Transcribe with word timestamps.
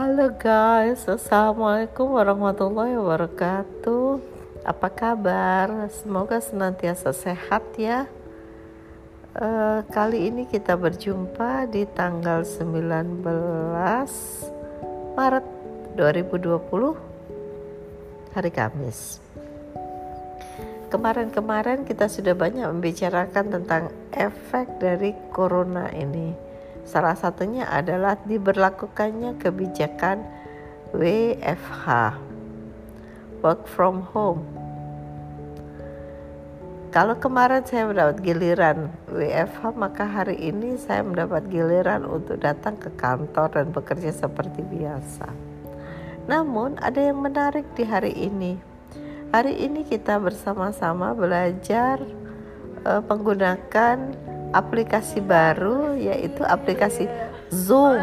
Halo 0.00 0.32
guys, 0.32 1.04
Assalamualaikum 1.04 2.16
warahmatullahi 2.16 2.96
wabarakatuh. 2.96 4.16
Apa 4.64 4.88
kabar? 4.88 5.92
Semoga 5.92 6.40
senantiasa 6.40 7.12
sehat 7.12 7.60
ya. 7.76 8.08
Uh, 9.36 9.84
Kali 9.92 10.32
ini 10.32 10.48
kita 10.48 10.80
berjumpa 10.80 11.68
di 11.68 11.84
tanggal 11.84 12.48
19 12.48 13.20
Maret 15.20 15.46
2020 16.00 18.40
Hari 18.40 18.50
Kamis. 18.56 19.20
Kemarin-kemarin 20.88 21.84
kita 21.84 22.08
sudah 22.08 22.32
banyak 22.32 22.64
membicarakan 22.72 23.52
tentang 23.52 23.92
efek 24.16 24.80
dari 24.80 25.12
corona 25.28 25.92
ini 25.92 26.48
Salah 26.84 27.14
satunya 27.14 27.68
adalah 27.68 28.16
diberlakukannya 28.24 29.36
kebijakan 29.38 30.24
WFH, 30.90 31.86
work 33.44 33.68
from 33.70 34.02
home. 34.10 34.42
Kalau 36.90 37.14
kemarin 37.14 37.62
saya 37.62 37.86
mendapat 37.86 38.18
giliran 38.18 38.90
WFH, 39.06 39.78
maka 39.78 40.02
hari 40.10 40.34
ini 40.42 40.74
saya 40.74 41.06
mendapat 41.06 41.46
giliran 41.46 42.02
untuk 42.02 42.42
datang 42.42 42.74
ke 42.74 42.90
kantor 42.98 43.46
dan 43.54 43.70
bekerja 43.70 44.10
seperti 44.10 44.66
biasa. 44.66 45.30
Namun, 46.26 46.82
ada 46.82 46.98
yang 46.98 47.22
menarik 47.22 47.62
di 47.78 47.86
hari 47.86 48.10
ini. 48.18 48.58
Hari 49.30 49.54
ini 49.54 49.86
kita 49.86 50.18
bersama-sama 50.18 51.14
belajar 51.14 52.02
uh, 52.82 52.98
menggunakan 53.06 54.10
aplikasi 54.50 55.22
baru 55.22 55.94
yaitu 55.94 56.42
aplikasi 56.42 57.06
Zoom. 57.50 57.98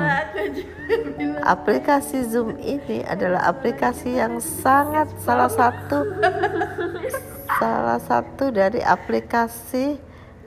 Aplikasi 1.44 2.28
Zoom 2.28 2.60
ini 2.60 3.04
adalah 3.04 3.48
aplikasi 3.48 4.20
yang 4.20 4.40
sangat 4.40 5.08
salah 5.24 5.52
satu 5.52 6.04
salah 7.58 8.00
satu 8.04 8.52
dari 8.52 8.84
aplikasi 8.84 9.98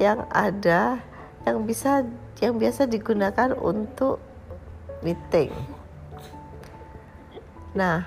yang 0.01 0.25
ada 0.33 1.01
yang 1.45 1.65
bisa 1.65 2.05
yang 2.41 2.56
biasa 2.56 2.89
digunakan 2.89 3.53
untuk 3.56 4.21
meeting. 5.05 5.53
Nah, 7.77 8.05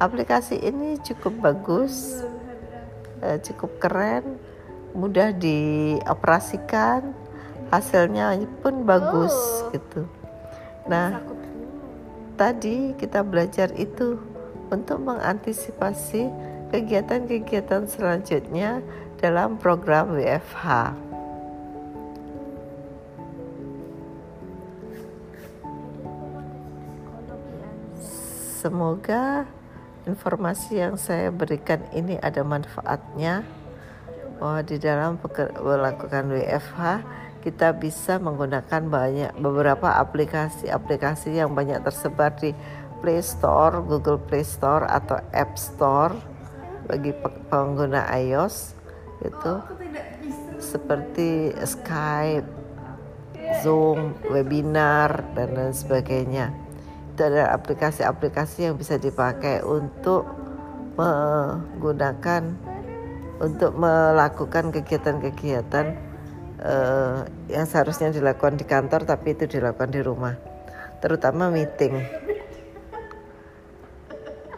aplikasi 0.00 0.60
ini 0.60 1.00
cukup 1.00 1.40
bagus, 1.40 2.24
eh, 3.24 3.40
cukup 3.40 3.80
keren 3.80 4.40
mudah 4.96 5.36
dioperasikan 5.36 7.12
hasilnya 7.68 8.40
pun 8.64 8.88
bagus 8.88 9.36
oh. 9.36 9.70
gitu. 9.76 10.08
Nah 10.88 11.20
tadi 12.40 12.96
kita 12.96 13.20
belajar 13.20 13.68
itu 13.76 14.16
untuk 14.72 14.98
mengantisipasi 15.04 16.32
kegiatan-kegiatan 16.72 17.86
selanjutnya 17.86 18.82
dalam 19.20 19.60
program 19.60 20.16
WFH 20.18 20.96
semoga 28.66 29.46
informasi 30.10 30.82
yang 30.82 30.98
saya 30.98 31.30
berikan 31.30 31.86
ini 31.94 32.18
ada 32.18 32.42
manfaatnya 32.42 33.46
bahwa 34.36 34.60
di 34.64 34.76
dalam 34.76 35.16
melakukan 35.60 36.28
WFH 36.32 36.82
kita 37.46 37.78
bisa 37.78 38.18
menggunakan 38.18 38.82
banyak 38.90 39.32
beberapa 39.38 39.94
aplikasi-aplikasi 40.02 41.38
yang 41.38 41.54
banyak 41.54 41.78
tersebar 41.86 42.34
di 42.34 42.50
Play 42.98 43.22
Store, 43.22 43.78
Google 43.86 44.18
Play 44.18 44.42
Store 44.42 44.82
atau 44.82 45.22
App 45.30 45.54
Store 45.54 46.16
bagi 46.90 47.14
pengguna 47.50 48.10
iOS 48.18 48.74
itu 49.22 49.52
seperti 50.58 51.54
Skype, 51.62 52.48
Zoom, 53.62 54.18
webinar 54.26 55.22
dan 55.38 55.54
lain 55.54 55.74
sebagainya. 55.76 56.50
Itu 57.14 57.30
adalah 57.30 57.54
aplikasi-aplikasi 57.56 58.68
yang 58.68 58.76
bisa 58.76 58.98
dipakai 58.98 59.62
untuk 59.62 60.26
menggunakan 60.98 62.75
untuk 63.36 63.76
melakukan 63.76 64.72
kegiatan-kegiatan 64.72 65.86
uh, 66.62 67.28
yang 67.52 67.66
seharusnya 67.68 68.12
dilakukan 68.12 68.56
di 68.56 68.64
kantor 68.64 69.04
tapi 69.04 69.36
itu 69.36 69.44
dilakukan 69.44 69.92
di 69.92 70.00
rumah. 70.00 70.34
Terutama 71.04 71.52
meeting. 71.52 72.00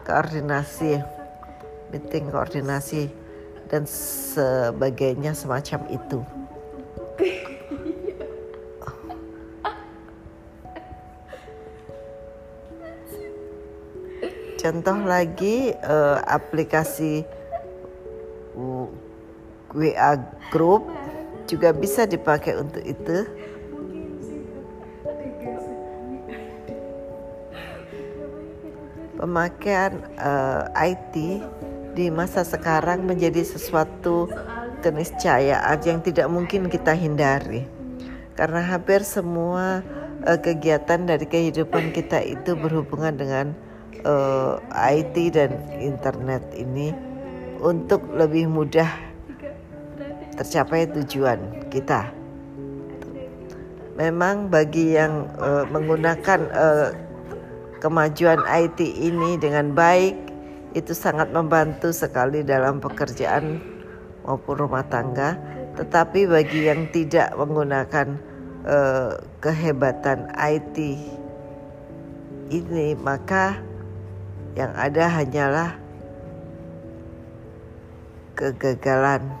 Koordinasi. 0.07 0.97
Meeting 1.91 2.31
koordinasi 2.31 3.09
dan 3.69 3.85
sebagainya 3.85 5.37
semacam 5.37 5.79
itu. 5.89 6.19
Contoh 14.59 15.07
lagi 15.07 15.71
uh, 15.71 16.19
aplikasi 16.27 17.23
WA 19.73 20.17
group 20.49 20.89
juga 21.49 21.73
bisa 21.73 22.05
dipakai 22.05 22.57
untuk 22.57 22.81
itu. 22.85 23.25
Pemakaian 29.19 29.99
uh, 30.15 30.63
eh, 30.79 30.95
IT 30.95 31.13
di 31.91 32.07
masa 32.07 32.47
sekarang 32.47 33.03
menjadi 33.03 33.43
sesuatu 33.43 34.31
keniscayaan 34.79 35.75
yang 35.83 35.99
tidak 35.99 36.31
mungkin 36.31 36.71
kita 36.71 36.95
hindari. 36.95 37.67
Karena 38.39 38.63
hampir 38.63 39.03
semua 39.03 39.83
uh, 40.23 40.39
kegiatan 40.39 41.03
dari 41.03 41.27
kehidupan 41.27 41.91
kita 41.91 42.23
itu 42.23 42.55
berhubungan 42.55 43.11
dengan 43.19 43.45
uh, 44.07 44.63
eh, 44.71 45.03
IT 45.03 45.35
dan 45.35 45.51
internet 45.75 46.43
ini 46.55 46.95
untuk 47.59 47.99
lebih 48.15 48.47
mudah 48.47 49.08
tercapai 50.39 50.87
tujuan 50.95 51.67
kita. 51.67 52.15
Memang 53.99 54.47
bagi 54.47 54.95
yang 54.95 55.27
uh, 55.35 55.67
menggunakan 55.67 56.39
uh, 56.55 56.95
kemajuan 57.83 58.39
IT 58.47 58.79
ini 58.79 59.35
dengan 59.35 59.75
baik 59.75 60.15
itu 60.71 60.95
sangat 60.95 61.35
membantu 61.35 61.91
sekali 61.91 62.39
dalam 62.47 62.79
pekerjaan 62.79 63.59
maupun 64.23 64.63
rumah 64.63 64.87
tangga. 64.87 65.35
Tetapi 65.75 66.31
bagi 66.31 66.71
yang 66.71 66.87
tidak 66.95 67.35
menggunakan 67.35 68.15
uh, 68.63 69.19
kehebatan 69.43 70.31
IT 70.39 70.77
ini 72.47 72.95
maka 72.95 73.59
yang 74.55 74.71
ada 74.79 75.05
hanyalah 75.11 75.75
kegagalan 78.39 79.38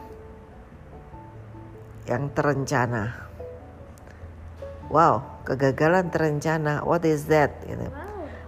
yang 2.09 2.33
terencana. 2.33 3.29
Wow, 4.89 5.45
kegagalan 5.45 6.09
terencana. 6.09 6.81
What 6.81 7.05
is 7.05 7.29
that? 7.29 7.61
Gitu. 7.61 7.85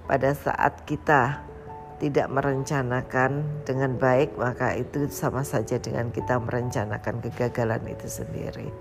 Pada 0.10 0.34
saat 0.34 0.82
kita 0.90 1.46
tidak 2.02 2.34
merencanakan 2.34 3.62
dengan 3.62 3.94
baik, 4.02 4.34
maka 4.34 4.74
itu 4.74 5.06
sama 5.14 5.46
saja 5.46 5.78
dengan 5.78 6.10
kita 6.10 6.42
merencanakan 6.42 7.22
kegagalan 7.22 7.86
itu 7.86 8.10
sendiri. 8.10 8.74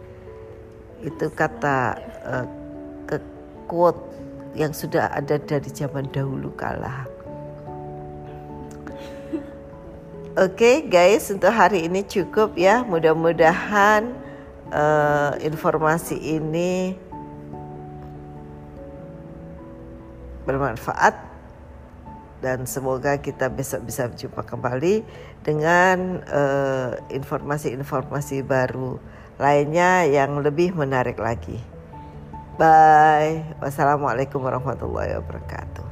Itu 1.05 1.29
kata 1.29 2.00
uh, 2.25 2.47
ke 3.05 3.21
quote 3.69 4.00
yang 4.56 4.73
sudah 4.73 5.12
ada 5.12 5.37
dari 5.37 5.69
zaman 5.69 6.09
dahulu 6.09 6.49
kala. 6.56 7.05
Oke 10.41 10.56
okay, 10.56 10.77
guys, 10.88 11.29
untuk 11.29 11.53
hari 11.53 11.85
ini 11.85 12.00
cukup 12.09 12.56
ya. 12.56 12.81
Mudah-mudahan 12.88 14.30
uh, 14.72 15.37
informasi 15.43 16.17
ini 16.19 16.94
bermanfaat 20.49 21.14
dan 22.40 22.64
semoga 22.64 23.20
kita 23.20 23.52
besok 23.52 23.84
bisa 23.84 24.08
berjumpa 24.08 24.43
kembali 24.49 25.05
dengan 25.44 26.25
uh, 26.25 26.96
informasi-informasi 27.12 28.40
baru 28.43 28.96
lainnya 29.37 30.08
yang 30.08 30.40
lebih 30.40 30.72
menarik 30.72 31.20
lagi. 31.20 31.61
Bye. 32.56 33.56
Wassalamualaikum 33.61 34.40
warahmatullahi 34.40 35.17
wabarakatuh. 35.17 35.90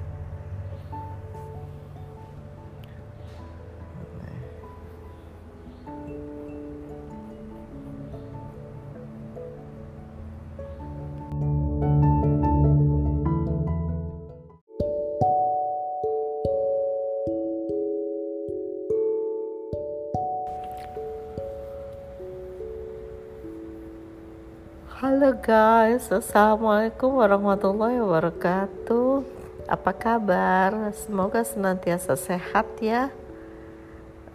Guys, 25.99 26.15
Assalamualaikum 26.15 27.19
warahmatullahi 27.19 27.99
wabarakatuh. 27.99 29.27
Apa 29.67 29.91
kabar? 29.91 30.95
Semoga 30.95 31.43
senantiasa 31.43 32.15
sehat 32.15 32.71
ya. 32.79 33.11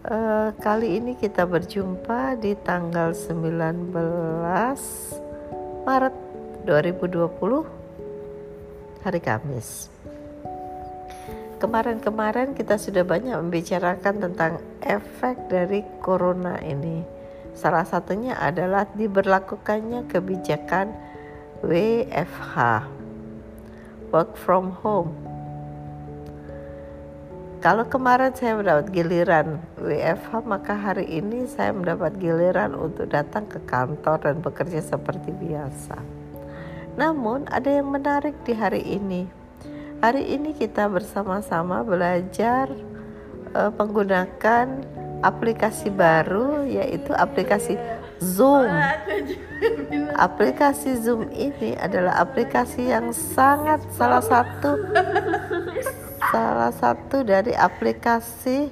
Uh, 0.04 0.52
Kali 0.60 1.00
ini 1.00 1.16
kita 1.16 1.48
berjumpa 1.48 2.36
di 2.36 2.52
tanggal 2.60 3.16
19 3.16 3.96
Maret 5.88 6.16
2020 6.68 7.32
Hari 9.00 9.20
Kamis. 9.24 9.88
Kemarin-kemarin 11.64 12.52
kita 12.52 12.76
sudah 12.76 13.08
banyak 13.08 13.40
membicarakan 13.40 14.20
tentang 14.20 14.60
efek 14.84 15.48
dari 15.48 15.80
corona 16.04 16.60
ini. 16.60 17.00
Salah 17.56 17.88
satunya 17.88 18.36
adalah 18.36 18.84
diberlakukannya 18.92 20.12
kebijakan 20.12 21.13
WFH, 21.64 22.84
work 24.12 24.36
from 24.36 24.76
home. 24.84 25.16
Kalau 27.64 27.88
kemarin 27.88 28.36
saya 28.36 28.60
mendapat 28.60 28.92
giliran 28.92 29.64
WFH, 29.80 30.44
maka 30.44 30.76
hari 30.76 31.08
ini 31.08 31.48
saya 31.48 31.72
mendapat 31.72 32.20
giliran 32.20 32.76
untuk 32.76 33.08
datang 33.08 33.48
ke 33.48 33.64
kantor 33.64 34.20
dan 34.28 34.44
bekerja 34.44 34.84
seperti 34.84 35.32
biasa. 35.32 35.96
Namun, 37.00 37.48
ada 37.48 37.72
yang 37.72 37.88
menarik 37.88 38.36
di 38.44 38.52
hari 38.52 38.84
ini. 38.84 39.24
Hari 40.04 40.36
ini 40.36 40.52
kita 40.52 40.84
bersama-sama 40.92 41.80
belajar 41.80 42.68
uh, 43.56 43.72
menggunakan 43.72 44.84
aplikasi 45.24 45.88
baru 45.88 46.68
yaitu 46.68 47.16
aplikasi 47.16 47.80
Zoom. 48.22 48.70
Aplikasi 50.14 50.98
Zoom 51.00 51.30
ini 51.34 51.74
adalah 51.78 52.20
aplikasi 52.22 52.90
yang 52.90 53.10
sangat 53.10 53.82
salah 53.94 54.22
satu 54.22 54.78
salah 56.30 56.72
satu 56.72 57.22
dari 57.22 57.52
aplikasi 57.54 58.70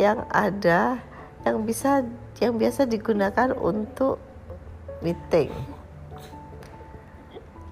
yang 0.00 0.26
ada 0.30 0.98
yang 1.44 1.62
bisa 1.62 2.02
yang 2.42 2.58
biasa 2.58 2.88
digunakan 2.88 3.54
untuk 3.54 4.18
meeting. 5.04 5.52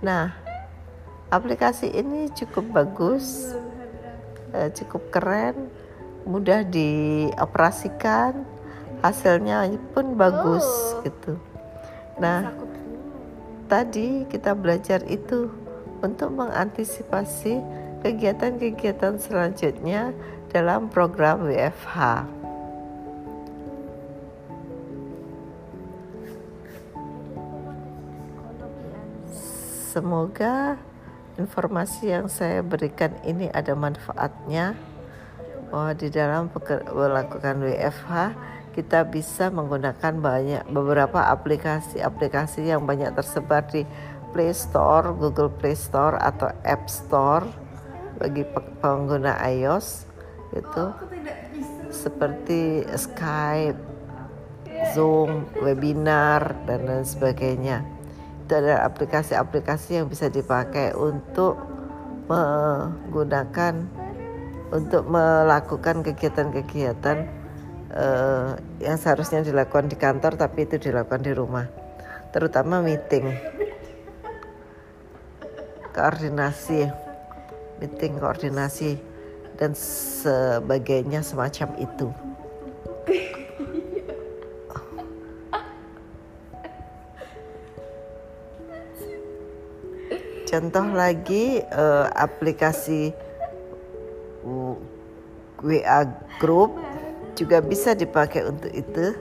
Nah, 0.04 0.34
aplikasi 1.32 1.90
ini 1.90 2.28
cukup 2.34 2.70
bagus, 2.70 3.56
eh, 4.52 4.68
cukup 4.74 5.08
keren 5.10 5.70
mudah 6.22 6.62
dioperasikan 6.62 8.46
hasilnya 9.02 9.68
pun 9.92 10.14
bagus 10.14 10.64
oh. 10.64 11.02
gitu 11.04 11.36
nah 12.16 12.54
tadi 13.66 14.24
kita 14.30 14.54
belajar 14.54 15.02
itu 15.10 15.50
untuk 16.02 16.34
mengantisipasi 16.34 17.62
kegiatan-kegiatan 18.02 19.16
selanjutnya 19.22 20.10
dalam 20.50 20.90
program 20.90 21.46
WFH. 21.46 22.26
Semoga 29.92 30.76
informasi 31.36 32.12
yang 32.12 32.26
saya 32.26 32.64
berikan 32.64 33.12
ini 33.22 33.48
ada 33.52 33.76
manfaatnya 33.76 34.74
bahwa 35.68 35.92
di 35.96 36.08
dalam 36.12 36.48
melakukan 36.92 37.60
WFH 37.60 38.12
kita 38.72 39.04
bisa 39.06 39.52
menggunakan 39.52 40.16
banyak 40.18 40.64
beberapa 40.72 41.28
aplikasi-aplikasi 41.28 42.72
yang 42.72 42.88
banyak 42.88 43.12
tersebar 43.12 43.68
di 43.68 43.84
Play 44.32 44.56
Store, 44.56 45.12
Google 45.12 45.52
Play 45.52 45.76
Store 45.76 46.16
atau 46.16 46.48
App 46.64 46.88
Store 46.88 47.44
bagi 48.16 48.48
pengguna 48.80 49.36
iOS 49.52 50.08
itu 50.56 50.84
seperti 51.92 52.88
Skype, 52.96 53.76
Zoom, 54.96 55.48
webinar 55.60 56.56
dan 56.64 56.88
lain 56.88 57.04
sebagainya. 57.04 57.84
Itu 58.44 58.56
adalah 58.56 58.88
aplikasi-aplikasi 58.88 60.00
yang 60.00 60.08
bisa 60.08 60.32
dipakai 60.32 60.96
untuk 60.96 61.60
menggunakan 62.32 64.00
untuk 64.72 65.04
melakukan 65.04 66.00
kegiatan-kegiatan 66.00 67.41
uh, 67.92 68.56
yang 68.80 68.96
seharusnya 68.96 69.44
dilakukan 69.44 69.88
di 69.88 69.96
kantor 69.96 70.36
tapi 70.36 70.64
itu 70.64 70.80
dilakukan 70.80 71.22
di 71.22 71.32
rumah. 71.36 71.68
Terutama 72.32 72.80
meeting. 72.80 73.28
Koordinasi. 75.92 76.88
Meeting 77.84 78.16
koordinasi 78.16 78.96
dan 79.60 79.76
sebagainya 79.76 81.20
semacam 81.20 81.68
itu. 81.76 82.08
Contoh 90.52 90.84
lagi 90.92 91.64
uh, 91.64 92.12
aplikasi 92.12 93.16
WA 95.64 96.00
group 96.36 96.76
juga 97.42 97.58
bisa 97.58 97.98
dipakai 97.98 98.46
untuk 98.46 98.70
itu. 98.70 99.18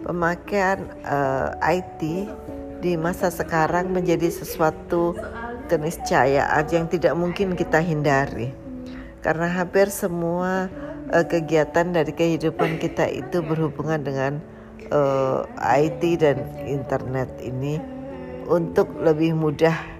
Pemakaian 0.00 0.90
uh, 1.04 1.52
eh, 1.60 1.84
IT 1.84 2.00
di 2.80 2.96
masa 2.96 3.28
sekarang 3.28 3.92
menjadi 3.92 4.32
sesuatu 4.32 5.14
keniscayaan 5.68 6.66
yang 6.72 6.88
tidak 6.88 7.14
mungkin 7.14 7.54
kita 7.54 7.78
hindari. 7.78 8.50
Karena 9.20 9.46
hampir 9.52 9.92
semua 9.92 10.72
uh, 11.12 11.24
kegiatan 11.28 11.92
dari 11.92 12.10
kehidupan 12.10 12.80
kita 12.80 13.06
itu 13.06 13.44
berhubungan 13.44 14.00
dengan 14.00 14.32
uh, 14.90 15.44
eh, 15.44 15.86
IT 15.86 16.02
dan 16.24 16.42
internet 16.64 17.30
ini 17.44 17.78
untuk 18.50 18.90
lebih 18.98 19.38
mudah 19.38 19.99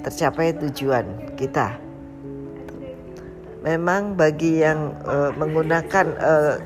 tercapai 0.00 0.56
tujuan 0.56 1.36
kita. 1.36 1.76
Memang 3.60 4.16
bagi 4.16 4.64
yang 4.64 4.96
uh, 5.04 5.30
menggunakan 5.36 6.06
uh, 6.16 6.56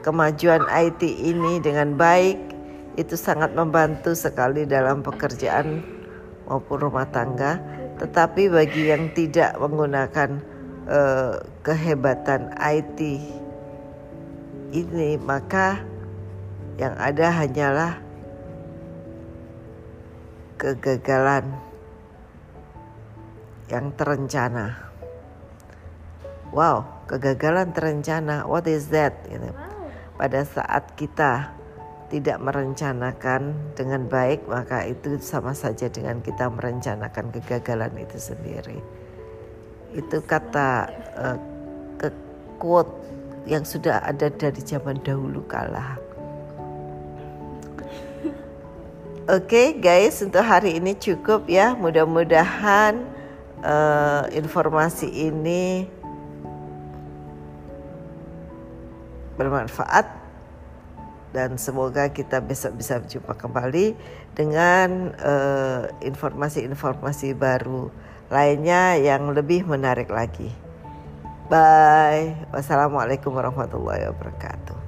kemajuan 0.00 0.64
IT 0.72 1.04
ini 1.04 1.60
dengan 1.60 1.92
baik 1.92 2.40
itu 2.96 3.12
sangat 3.12 3.52
membantu 3.52 4.16
sekali 4.16 4.64
dalam 4.64 5.04
pekerjaan 5.04 5.84
maupun 6.48 6.88
rumah 6.88 7.04
tangga. 7.12 7.60
Tetapi 8.00 8.48
bagi 8.48 8.88
yang 8.88 9.12
tidak 9.12 9.60
menggunakan 9.60 10.40
uh, 10.88 11.36
kehebatan 11.60 12.52
IT 12.56 13.00
ini 14.72 15.20
maka 15.20 15.80
yang 16.76 16.96
ada 16.96 17.32
hanyalah 17.32 17.92
kegagalan 20.56 21.65
yang 23.66 23.90
terencana. 23.94 24.78
Wow, 26.54 27.04
kegagalan 27.10 27.74
terencana. 27.74 28.46
What 28.46 28.70
is 28.70 28.88
that? 28.94 29.26
Gitu. 29.26 29.50
Pada 30.16 30.40
saat 30.46 30.94
kita 30.96 31.52
tidak 32.06 32.38
merencanakan 32.38 33.74
dengan 33.74 34.06
baik, 34.06 34.46
maka 34.46 34.86
itu 34.86 35.18
sama 35.18 35.52
saja 35.52 35.90
dengan 35.90 36.22
kita 36.22 36.46
merencanakan 36.46 37.34
kegagalan 37.34 37.92
itu 37.98 38.16
sendiri. 38.16 38.78
Itu 39.90 40.22
kata 40.22 40.70
uh, 41.18 41.38
ke 41.98 42.08
quote 42.62 42.94
yang 43.50 43.66
sudah 43.66 44.06
ada 44.06 44.30
dari 44.30 44.62
zaman 44.62 45.02
dahulu 45.02 45.42
kala. 45.50 45.98
Oke 49.26 49.50
okay, 49.50 49.66
guys, 49.74 50.22
untuk 50.22 50.46
hari 50.46 50.78
ini 50.78 50.94
cukup 50.94 51.50
ya. 51.50 51.74
Mudah-mudahan 51.74 53.15
uh, 53.62 54.24
informasi 54.32 55.08
ini 55.08 55.86
bermanfaat 59.36 60.08
dan 61.36 61.60
semoga 61.60 62.08
kita 62.08 62.40
besok 62.40 62.80
bisa 62.80 62.96
berjumpa 62.96 63.36
kembali 63.36 63.92
dengan 64.32 65.12
uh, 65.20 65.84
informasi-informasi 66.00 67.36
baru 67.36 67.92
lainnya 68.32 68.96
yang 68.96 69.28
lebih 69.36 69.68
menarik 69.68 70.08
lagi. 70.08 70.48
Bye. 71.46 72.34
Wassalamualaikum 72.50 73.30
warahmatullahi 73.30 74.10
wabarakatuh. 74.10 74.85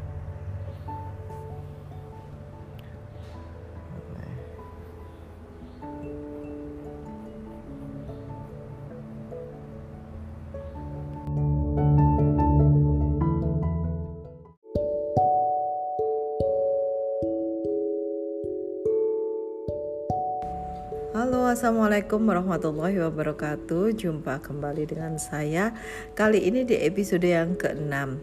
Halo, 21.29 21.45
assalamualaikum 21.45 22.25
warahmatullahi 22.25 23.05
wabarakatuh. 23.05 23.93
Jumpa 24.01 24.41
kembali 24.41 24.89
dengan 24.89 25.21
saya. 25.21 25.77
Kali 26.17 26.41
ini 26.41 26.65
di 26.65 26.73
episode 26.81 27.29
yang 27.29 27.53
ke-6, 27.53 28.17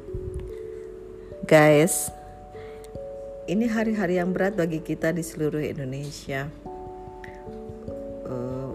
guys. 1.45 2.09
Ini 3.45 3.69
hari-hari 3.69 4.17
yang 4.17 4.33
berat 4.33 4.57
bagi 4.57 4.81
kita 4.81 5.13
di 5.13 5.21
seluruh 5.21 5.61
Indonesia. 5.61 6.49
Uh, 8.25 8.73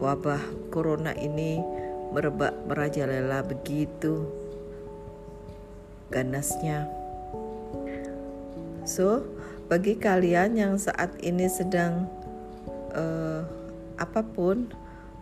wabah 0.00 0.40
corona 0.72 1.12
ini 1.12 1.60
merebak 2.08 2.56
merajalela 2.64 3.44
begitu 3.44 4.32
ganasnya. 6.08 6.88
So, 8.88 9.28
bagi 9.68 9.92
kalian 10.00 10.56
yang 10.56 10.80
saat 10.80 11.12
ini 11.20 11.52
sedang 11.52 12.23
uh, 12.94 13.42
apa 13.98 14.22
pun 14.24 14.70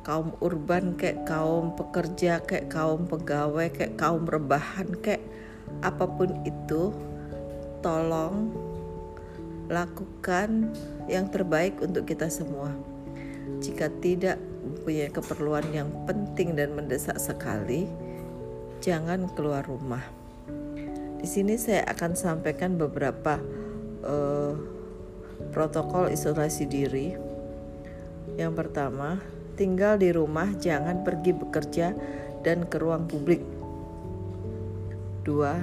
kaum 0.03 0.35
urban 0.43 0.99
kayak 0.99 1.25
kaum 1.25 1.75
pekerja 1.79 2.43
kayak 2.43 2.69
kaum 2.73 3.07
pegawai 3.07 3.71
kayak 3.71 3.95
kaum 3.95 4.27
rebahan 4.27 4.91
kayak 4.99 5.23
apa 5.81 6.05
pun 6.05 6.43
itu 6.43 6.91
tolong 7.81 8.51
lakukan 9.71 10.75
yang 11.09 11.31
terbaik 11.33 11.81
untuk 11.81 12.05
kita 12.05 12.29
semua. 12.29 12.75
Jika 13.63 13.89
tidak 14.03 14.37
mempunyai 14.63 15.11
keperluan 15.11 15.67
yang 15.71 15.89
penting 16.05 16.59
dan 16.59 16.75
mendesak 16.77 17.17
sekali 17.17 17.89
jangan 18.83 19.31
keluar 19.33 19.63
rumah. 19.65 20.03
Di 21.23 21.27
sini 21.31 21.55
saya 21.55 21.87
akan 21.87 22.19
sampaikan 22.19 22.75
beberapa 22.75 23.39
uh, 24.03 24.55
protokol 25.55 26.11
isolasi 26.11 26.67
diri 26.67 27.32
yang 28.41 28.57
pertama, 28.57 29.21
tinggal 29.55 30.01
di 30.01 30.11
rumah, 30.11 30.49
jangan 30.57 31.05
pergi 31.05 31.33
bekerja 31.37 31.87
dan 32.43 32.67
ke 32.67 32.77
ruang 32.81 33.07
publik. 33.07 33.43
Dua, 35.23 35.55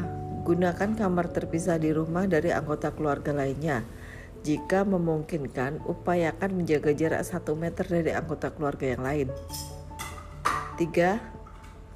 gunakan 0.48 0.96
kamar 0.96 1.36
terpisah 1.36 1.76
di 1.76 1.92
rumah 1.92 2.24
dari 2.30 2.54
anggota 2.56 2.96
keluarga 2.96 3.36
lainnya. 3.36 3.84
Jika 4.40 4.88
memungkinkan, 4.88 5.84
upayakan 5.84 6.64
menjaga 6.64 6.96
jarak 6.96 7.28
satu 7.28 7.60
meter 7.60 7.84
dari 7.84 8.16
anggota 8.16 8.56
keluarga 8.56 8.88
yang 8.88 9.04
lain. 9.04 9.28
Tiga, 10.80 11.20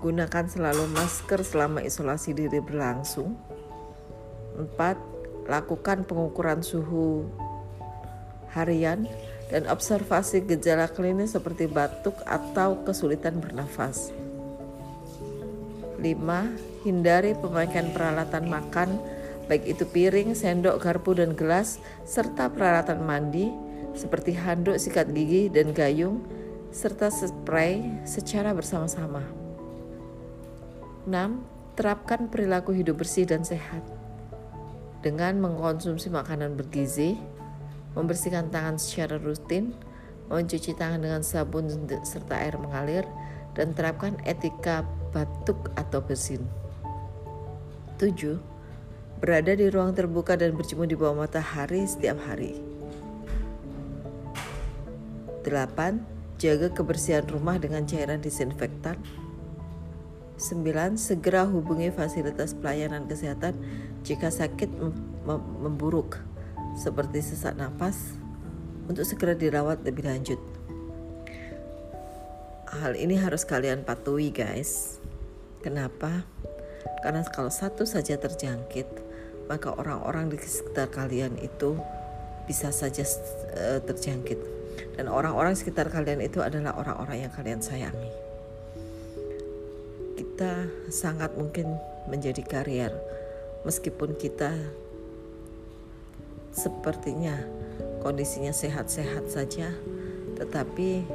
gunakan 0.03 0.46
selalu 0.51 0.91
masker 0.91 1.39
selama 1.48 1.79
isolasi 1.88 2.36
diri 2.36 2.60
berlangsung. 2.60 3.39
Empat, 4.60 5.00
lakukan 5.48 6.03
pengukuran 6.03 6.60
suhu 6.60 7.32
harian 8.51 9.08
dan 9.53 9.69
observasi 9.69 10.41
gejala 10.50 10.89
klinis 10.89 11.38
seperti 11.38 11.69
batuk 11.69 12.17
atau 12.25 12.81
kesulitan 12.81 13.38
bernafas. 13.38 14.10
5. 16.01 16.10
Hindari 16.83 17.38
pemakaian 17.38 17.93
peralatan 17.93 18.50
makan 18.50 18.98
baik 19.45 19.77
itu 19.77 19.86
piring, 19.86 20.33
sendok, 20.33 20.81
garpu, 20.81 21.13
dan 21.13 21.38
gelas 21.38 21.77
serta 22.01 22.50
peralatan 22.50 23.05
mandi 23.05 23.53
seperti 23.93 24.33
handuk, 24.33 24.81
sikat 24.81 25.13
gigi, 25.13 25.53
dan 25.53 25.69
gayung 25.69 26.25
serta 26.74 27.13
spray 27.13 27.86
secara 28.10 28.57
bersama-sama. 28.57 29.22
6. 31.05 31.77
Terapkan 31.77 32.25
perilaku 32.25 32.74
hidup 32.74 33.05
bersih 33.05 33.29
dan 33.29 33.45
sehat 33.45 33.86
dengan 35.05 35.38
mengkonsumsi 35.38 36.10
makanan 36.10 36.57
bergizi, 36.57 37.19
membersihkan 37.93 38.50
tangan 38.50 38.77
secara 38.81 39.21
rutin, 39.21 39.73
mencuci 40.29 40.73
tangan 40.73 41.01
dengan 41.01 41.21
sabun 41.21 41.69
serta 42.05 42.41
air 42.41 42.57
mengalir, 42.57 43.05
dan 43.53 43.73
terapkan 43.77 44.17
etika 44.25 44.81
batuk 45.13 45.69
atau 45.77 46.01
bersin. 46.01 46.41
7. 48.01 48.41
Berada 49.21 49.53
di 49.55 49.69
ruang 49.69 49.93
terbuka 49.93 50.35
dan 50.35 50.57
berjemur 50.57 50.89
di 50.89 50.97
bawah 50.97 51.23
matahari 51.23 51.85
setiap 51.85 52.17
hari. 52.25 52.59
8. 55.45 56.01
Jaga 56.41 56.73
kebersihan 56.73 57.23
rumah 57.29 57.62
dengan 57.62 57.85
cairan 57.85 58.19
disinfektan. 58.19 58.97
9. 60.41 60.97
Segera 60.97 61.45
hubungi 61.45 61.93
fasilitas 61.93 62.57
pelayanan 62.57 63.05
kesehatan 63.05 63.53
jika 64.01 64.33
sakit 64.33 64.67
memburuk 65.62 66.32
seperti 66.74 67.22
sesak 67.22 67.58
napas 67.58 68.18
untuk 68.89 69.06
segera 69.08 69.38
dirawat 69.38 69.82
lebih 69.86 70.06
lanjut. 70.06 70.39
Hal 72.74 72.98
ini 72.98 73.15
harus 73.22 73.46
kalian 73.46 73.86
patuhi 73.86 74.34
guys. 74.34 74.98
Kenapa? 75.62 76.25
Karena 77.06 77.22
kalau 77.30 77.53
satu 77.53 77.86
saja 77.86 78.18
terjangkit, 78.18 78.89
maka 79.48 79.72
orang-orang 79.72 80.34
di 80.34 80.42
sekitar 80.42 80.89
kalian 80.89 81.38
itu 81.39 81.77
bisa 82.50 82.74
saja 82.74 83.06
uh, 83.56 83.80
terjangkit. 83.86 84.39
Dan 84.98 85.08
orang-orang 85.08 85.53
sekitar 85.53 85.94
kalian 85.94 86.20
itu 86.25 86.42
adalah 86.42 86.74
orang-orang 86.75 87.30
yang 87.30 87.32
kalian 87.32 87.62
sayangi. 87.62 88.12
Kita 90.18 90.68
sangat 90.89 91.38
mungkin 91.38 91.77
menjadi 92.10 92.42
karier 92.44 92.92
meskipun 93.63 94.20
kita 94.20 94.51
sepertinya 96.53 97.36
kondisinya 98.05 98.53
sehat-sehat 98.53 99.31
saja, 99.31 99.74
tetapi 100.38 101.07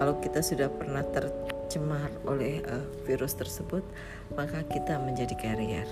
kalau 0.00 0.16
kita 0.24 0.40
sudah 0.40 0.72
pernah 0.72 1.04
tercemar 1.04 2.08
oleh 2.24 2.64
uh, 2.64 2.86
virus 3.04 3.36
tersebut, 3.36 3.84
maka 4.32 4.64
kita 4.64 4.96
menjadi 4.96 5.36
carrier 5.36 5.84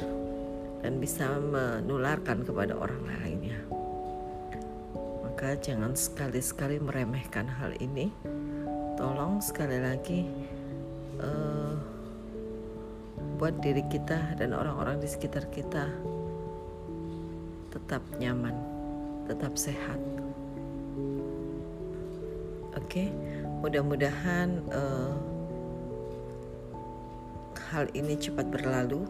dan 0.80 1.02
bisa 1.02 1.26
menularkan 1.36 2.46
kepada 2.46 2.72
orang 2.78 3.02
lainnya. 3.20 3.58
Maka 5.26 5.58
jangan 5.58 5.92
sekali-sekali 5.92 6.80
meremehkan 6.80 7.46
hal 7.46 7.76
ini. 7.82 8.08
Tolong 8.96 9.38
sekali 9.38 9.78
lagi 9.78 10.26
uh, 11.22 11.74
buat 13.38 13.58
diri 13.62 13.86
kita 13.86 14.34
dan 14.38 14.50
orang-orang 14.50 14.98
di 14.98 15.06
sekitar 15.06 15.46
kita 15.50 15.86
tetap 17.70 18.02
nyaman 18.18 18.77
tetap 19.28 19.54
sehat. 19.60 20.00
Oke, 22.74 23.12
mudah-mudahan 23.60 24.64
uh, 24.72 25.12
hal 27.68 27.84
ini 27.92 28.16
cepat 28.16 28.48
berlalu 28.48 29.04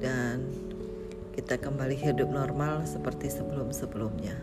dan 0.00 0.48
kita 1.36 1.60
kembali 1.60 1.92
hidup 1.92 2.32
normal 2.32 2.88
seperti 2.88 3.28
sebelum-sebelumnya. 3.28 4.36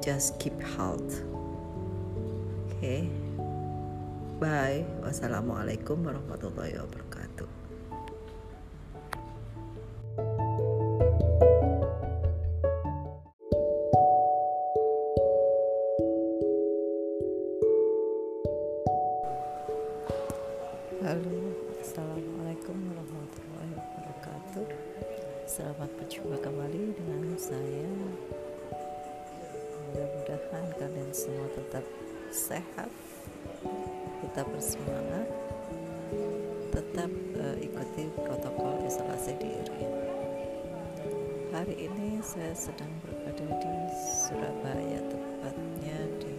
Just 0.00 0.38
keep 0.40 0.56
health. 0.78 1.20
Oke. 2.70 2.78
Okay. 2.80 3.00
Bye. 4.40 4.88
Wassalamualaikum 5.04 6.00
warahmatullahi 6.00 6.80
wabarakatuh. 6.80 7.09
Selamat 25.50 25.90
berjumpa 25.98 26.46
kembali 26.46 26.94
dengan 26.94 27.34
saya. 27.34 27.90
Mudah-mudahan 29.82 30.64
kalian 30.78 31.10
semua 31.10 31.50
tetap 31.58 31.82
sehat 32.30 32.86
Tetap 34.22 34.46
bersemangat 34.46 35.26
Tetap 36.70 37.10
uh, 37.34 37.58
ikuti 37.58 38.06
protokol 38.22 38.78
isolasi 38.86 39.34
diri. 39.42 39.90
Hari 41.50 41.74
ini 41.82 42.22
saya 42.22 42.54
sedang 42.54 42.94
berada 43.02 43.42
di 43.42 43.74
Surabaya 44.22 45.02
Tepatnya 45.02 45.98
di 46.22 46.34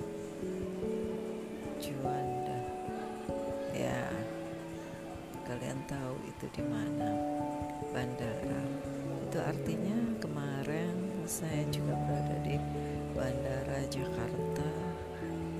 Juanda. 1.83 2.59
Ya 3.75 4.07
kalian 5.51 5.83
tahu 5.83 6.15
itu 6.31 6.47
di 6.55 6.63
mana 6.63 6.90
Gitu, 9.41 9.57
artinya 9.57 9.97
kemarin 10.21 10.93
saya 11.25 11.65
juga 11.73 11.97
berada 12.05 12.37
di 12.45 12.61
Bandara 13.17 13.81
Jakarta 13.89 14.69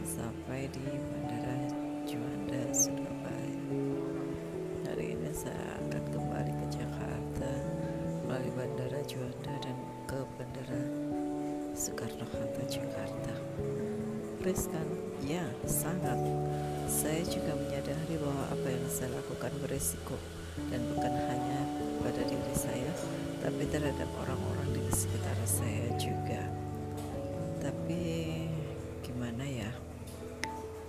sampai 0.05 0.69
di 0.69 0.85
Bandara 0.85 1.57
Juanda 2.05 2.61
Surabaya. 2.77 3.57
Hari 4.85 5.17
ini 5.17 5.33
saya 5.33 5.81
akan 5.81 6.03
kembali 6.13 6.53
ke 6.61 6.65
Jakarta 6.77 7.49
melalui 8.29 8.53
Bandara 8.53 9.01
Juanda 9.09 9.53
dan 9.65 9.77
ke 10.05 10.19
Bandara 10.37 10.81
Soekarno-Hatta 11.73 12.63
Jakarta. 12.69 13.33
Riskan? 14.45 14.87
Ya, 15.25 15.49
sangat. 15.65 16.21
Saya 16.85 17.25
juga 17.25 17.57
menyadari 17.57 18.13
bahwa 18.21 18.45
apa 18.45 18.67
yang 18.69 18.85
saya 18.93 19.09
lakukan 19.17 19.49
berisiko 19.57 20.21
dan 20.69 20.85
bukan 20.93 21.13
hanya 21.33 21.65
pada 22.05 22.21
diri 22.29 22.53
saya, 22.53 22.93
tapi 23.41 23.65
terhadap 23.73 24.05
orang-orang 24.21 24.69
di 24.69 24.85
sekitar 24.93 25.33
saya 25.49 25.89
juga. 25.97 26.45
Tapi 27.57 28.01
gimana 29.01 29.41
ya 29.41 29.73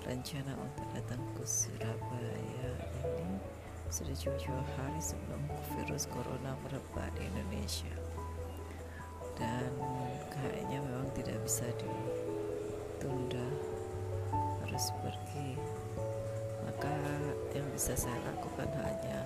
rencana 0.04 0.52
untuk 0.60 0.84
datang 0.92 1.20
ke 1.32 1.44
Surabaya 1.48 2.68
ini 3.08 3.40
sudah 3.88 4.12
jauh-jauh 4.12 4.68
hari 4.76 5.00
sebelum 5.00 5.40
virus 5.76 6.04
corona 6.12 6.52
merebak 6.60 7.08
di 7.16 7.24
Indonesia. 7.24 7.96
Dan 9.32 9.72
kayaknya 10.28 10.84
memang 10.84 11.08
tidak 11.16 11.40
bisa 11.48 11.64
ditunda 11.80 13.48
harus 14.60 14.92
pergi. 15.00 15.56
Maka 16.68 16.92
yang 17.56 17.64
bisa 17.72 17.96
saya 17.96 18.20
lakukan 18.28 18.68
hanya 18.76 19.21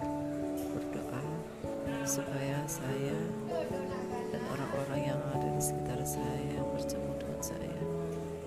supaya 2.07 2.63
saya 2.71 3.19
dan 4.31 4.43
orang-orang 4.55 5.11
yang 5.11 5.21
ada 5.35 5.51
di 5.51 5.59
sekitar 5.59 5.99
saya 6.07 6.55
yang 6.55 6.63
bertemu 6.71 7.11
dengan 7.19 7.41
saya 7.43 7.81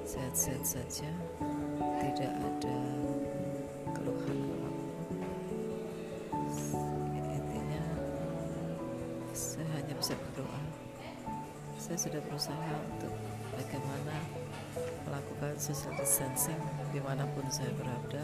sehat-sehat 0.07 0.63
saja 0.63 1.11
tidak 1.99 2.31
ada 2.39 2.79
keluhan 3.91 4.39
intinya 7.19 7.83
saya 9.35 9.67
hanya 9.75 9.93
bisa 9.99 10.15
berdoa. 10.15 10.61
Saya 11.75 11.97
sudah 11.99 12.21
berusaha 12.31 12.71
untuk 12.95 13.11
bagaimana 13.59 14.15
melakukan 15.03 15.59
social 15.59 15.91
distancing 15.99 16.59
di 16.95 17.03
mana 17.03 17.27
pun 17.35 17.43
saya 17.51 17.75
berada. 17.75 18.23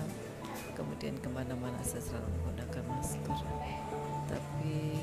Kemudian 0.75 1.19
ke 1.19 1.27
mana-mana 1.27 1.79
saya 1.83 2.03
selalu 2.03 2.29
menggunakan 2.39 2.83
masker. 2.87 3.39
Tapi 4.27 4.99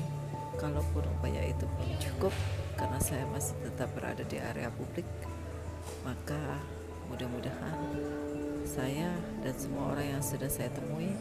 kalaupun 0.59 1.03
upaya 1.19 1.41
itu 1.45 1.65
belum 1.65 1.93
cukup 1.99 2.33
karena 2.77 2.99
saya 2.99 3.25
masih 3.29 3.55
tetap 3.63 3.89
berada 3.97 4.25
di 4.25 4.37
area 4.41 4.69
publik 4.73 5.05
maka 6.03 6.59
mudah-mudahan 7.11 7.77
saya 8.63 9.11
dan 9.43 9.53
semua 9.59 9.91
orang 9.91 10.17
yang 10.17 10.23
sudah 10.23 10.47
saya 10.47 10.71
temui 10.71 11.11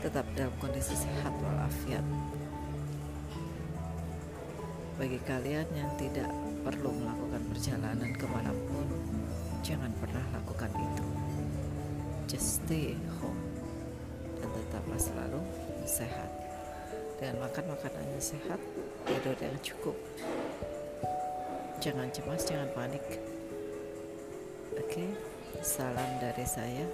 tetap 0.00 0.22
dalam 0.38 0.54
kondisi 0.62 0.94
sehat 0.94 1.34
walafiat. 1.42 2.04
Bagi 4.96 5.20
kalian 5.28 5.66
yang 5.76 5.90
tidak 6.00 6.30
perlu 6.64 6.94
melakukan 6.94 7.42
perjalanan 7.52 8.10
ke 8.16 8.26
mana 8.30 8.54
pun 8.70 8.86
jangan 9.60 9.92
pernah 9.98 10.24
lakukan 10.32 10.70
itu. 10.72 11.06
Just 12.30 12.62
stay 12.62 12.94
home 13.18 13.42
dan 14.40 14.48
tetaplah 14.54 15.00
selalu 15.02 15.42
sehat 15.84 16.45
dengan 17.16 17.48
makan 17.48 17.64
makanan 17.72 18.04
yang 18.12 18.24
sehat 18.24 18.60
tidur 19.08 19.36
yang 19.40 19.56
cukup. 19.64 19.96
Jangan 21.80 22.08
cemas 22.12 22.44
jangan 22.44 22.68
panik. 22.72 23.04
Oke 24.76 24.84
okay? 24.84 25.08
salam 25.64 26.10
dari 26.20 26.44
saya. 26.44 26.86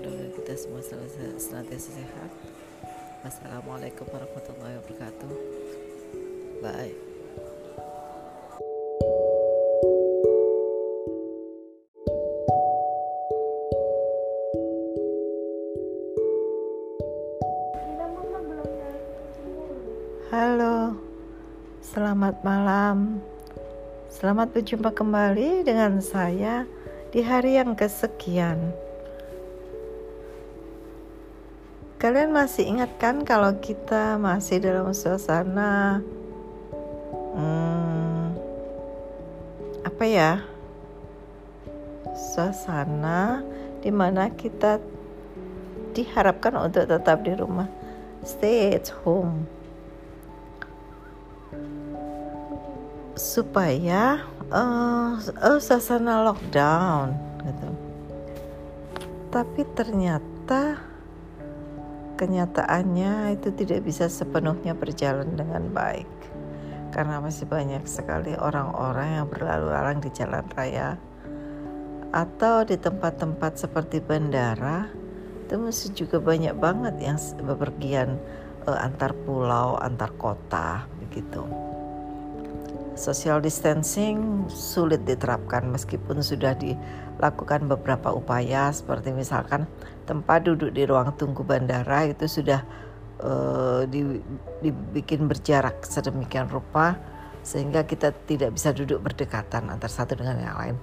Mudah 0.00 0.32
kita 0.40 0.54
semua 0.56 0.80
selalu 0.80 1.08
senantiasa 1.36 1.90
sehat. 1.92 2.30
Wassalamualaikum 3.22 4.08
warahmatullahi 4.08 4.80
wabarakatuh. 4.80 5.32
Bye 6.64 7.11
selamat 22.32 22.48
malam. 22.48 22.98
Selamat 24.08 24.48
berjumpa 24.56 24.96
kembali 24.96 25.68
dengan 25.68 26.00
saya 26.00 26.64
di 27.12 27.20
hari 27.20 27.60
yang 27.60 27.76
kesekian. 27.76 28.72
Kalian 32.00 32.32
masih 32.32 32.72
ingat 32.72 32.96
kan 32.96 33.20
kalau 33.28 33.52
kita 33.60 34.16
masih 34.16 34.64
dalam 34.64 34.88
suasana 34.96 36.00
hmm, 37.36 38.32
apa 39.84 40.04
ya? 40.08 40.40
Suasana 42.16 43.44
di 43.84 43.92
mana 43.92 44.32
kita 44.32 44.80
diharapkan 45.92 46.56
untuk 46.56 46.88
tetap 46.88 47.28
di 47.28 47.36
rumah, 47.36 47.68
stay 48.24 48.72
at 48.72 48.88
home 49.04 49.44
supaya 53.12 54.24
uh, 54.48 55.20
uh, 55.20 55.58
suasana 55.60 56.24
lockdown 56.24 57.12
gitu. 57.44 57.68
Tapi 59.32 59.60
ternyata 59.72 60.80
kenyataannya 62.20 63.36
itu 63.40 63.48
tidak 63.56 63.84
bisa 63.88 64.06
sepenuhnya 64.08 64.76
berjalan 64.76 65.32
dengan 65.36 65.72
baik. 65.72 66.08
Karena 66.92 67.24
masih 67.24 67.48
banyak 67.48 67.88
sekali 67.88 68.36
orang-orang 68.36 69.16
yang 69.16 69.26
berlalu 69.32 69.72
lalang 69.72 69.98
di 70.04 70.12
jalan 70.12 70.44
raya 70.52 71.00
atau 72.12 72.68
di 72.68 72.76
tempat-tempat 72.76 73.56
seperti 73.56 74.04
bandara. 74.04 74.92
Itu 75.48 75.56
masih 75.56 75.96
juga 75.96 76.20
banyak 76.20 76.52
banget 76.60 76.96
yang 77.00 77.16
bepergian 77.44 78.20
uh, 78.68 78.76
antar 78.76 79.16
pulau, 79.24 79.80
antar 79.80 80.12
kota 80.20 80.84
begitu 81.00 81.71
social 82.94 83.40
distancing 83.40 84.44
sulit 84.48 85.02
diterapkan 85.08 85.68
meskipun 85.72 86.20
sudah 86.20 86.52
dilakukan 86.58 87.66
beberapa 87.68 88.12
upaya 88.12 88.68
seperti 88.70 89.14
misalkan 89.14 89.64
tempat 90.04 90.44
duduk 90.44 90.74
di 90.74 90.84
ruang 90.84 91.14
tunggu 91.16 91.40
bandara 91.46 92.10
itu 92.10 92.28
sudah 92.28 92.60
uh, 93.22 93.86
dibikin 94.60 95.30
berjarak 95.30 95.80
sedemikian 95.86 96.50
rupa 96.50 96.98
sehingga 97.42 97.82
kita 97.82 98.14
tidak 98.26 98.54
bisa 98.54 98.70
duduk 98.70 99.02
berdekatan 99.02 99.66
antara 99.66 99.90
satu 99.90 100.14
dengan 100.14 100.38
yang 100.38 100.56
lain. 100.58 100.76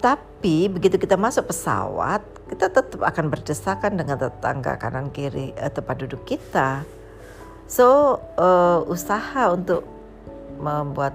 Tapi 0.00 0.68
begitu 0.68 1.00
kita 1.00 1.16
masuk 1.16 1.52
pesawat, 1.52 2.20
kita 2.52 2.68
tetap 2.68 3.00
akan 3.00 3.32
berdesakan 3.32 3.96
dengan 3.96 4.16
tetangga 4.20 4.76
kanan 4.76 5.08
kiri 5.12 5.56
eh, 5.56 5.72
tempat 5.72 5.96
duduk 6.04 6.24
kita. 6.24 6.84
So 7.66 8.20
uh, 8.38 8.86
usaha 8.86 9.50
untuk 9.50 9.95
membuat 10.58 11.14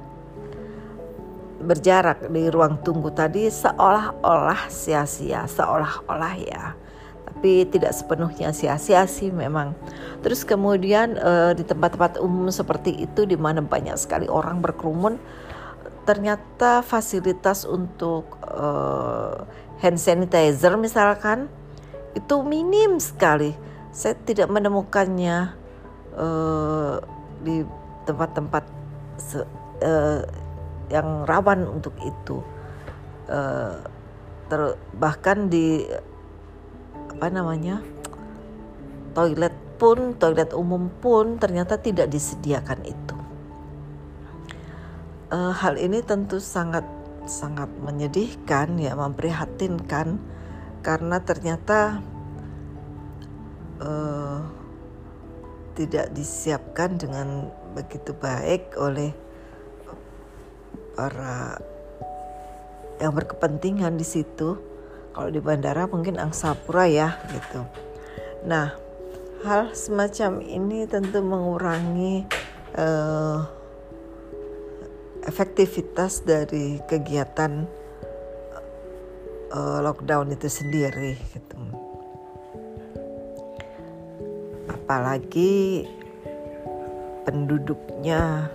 berjarak 1.62 2.26
di 2.34 2.50
ruang 2.50 2.82
tunggu 2.82 3.14
tadi 3.14 3.46
seolah-olah 3.48 4.68
sia-sia, 4.68 5.46
seolah-olah 5.46 6.36
ya. 6.42 6.74
Tapi 7.22 7.70
tidak 7.70 7.94
sepenuhnya 7.94 8.52
sia-sia 8.52 9.06
sih 9.06 9.30
memang. 9.30 9.78
Terus 10.26 10.42
kemudian 10.42 11.16
uh, 11.22 11.54
di 11.54 11.62
tempat-tempat 11.62 12.18
umum 12.20 12.50
seperti 12.50 13.06
itu 13.06 13.30
di 13.30 13.38
mana 13.38 13.62
banyak 13.62 13.96
sekali 13.98 14.26
orang 14.26 14.60
berkerumun, 14.60 15.22
ternyata 16.04 16.82
fasilitas 16.82 17.64
untuk 17.64 18.42
uh, 18.46 19.46
hand 19.80 20.02
sanitizer 20.02 20.74
misalkan 20.76 21.46
itu 22.18 22.42
minim 22.44 22.98
sekali. 22.98 23.54
Saya 23.94 24.18
tidak 24.18 24.50
menemukannya 24.50 25.54
uh, 26.18 27.00
di 27.44 27.64
tempat-tempat 28.06 28.81
uh, 29.82 30.22
yang 30.92 31.24
rawan 31.26 31.68
untuk 31.68 31.96
itu. 32.04 32.44
Uh, 33.32 33.80
ter 34.52 34.76
bahkan 35.00 35.48
di 35.48 35.88
apa 37.16 37.32
namanya 37.32 37.80
toilet 39.16 39.56
pun 39.80 40.14
toilet 40.20 40.52
umum 40.52 40.92
pun 41.00 41.40
ternyata 41.40 41.80
tidak 41.80 42.12
disediakan 42.12 42.84
itu. 42.84 43.16
Uh, 45.32 45.56
hal 45.56 45.80
ini 45.80 46.04
tentu 46.04 46.44
sangat 46.44 46.84
sangat 47.24 47.72
menyedihkan 47.80 48.76
ya 48.76 48.92
memprihatinkan 48.98 50.20
karena 50.84 51.18
ternyata 51.24 52.02
uh, 53.80 54.44
tidak 55.78 56.12
disiapkan 56.12 57.00
dengan 57.00 57.48
begitu 57.72 58.12
baik 58.16 58.76
oleh 58.78 59.16
para 60.96 61.58
yang 63.02 63.18
berkepentingan 63.18 63.98
di 63.98 64.06
situ. 64.06 64.60
Kalau 65.12 65.28
di 65.28 65.44
bandara 65.44 65.92
mungkin 65.92 66.16
angsapura 66.22 66.88
ya 66.88 67.20
gitu. 67.28 67.68
Nah, 68.48 68.72
hal 69.44 69.76
semacam 69.76 70.40
ini 70.40 70.88
tentu 70.88 71.20
mengurangi 71.20 72.24
uh, 72.80 73.44
efektivitas 75.28 76.24
dari 76.24 76.80
kegiatan 76.88 77.68
uh, 79.52 79.80
lockdown 79.84 80.32
itu 80.32 80.48
sendiri 80.48 81.20
gitu. 81.36 81.60
Apalagi 84.72 85.86
penduduknya 87.26 88.50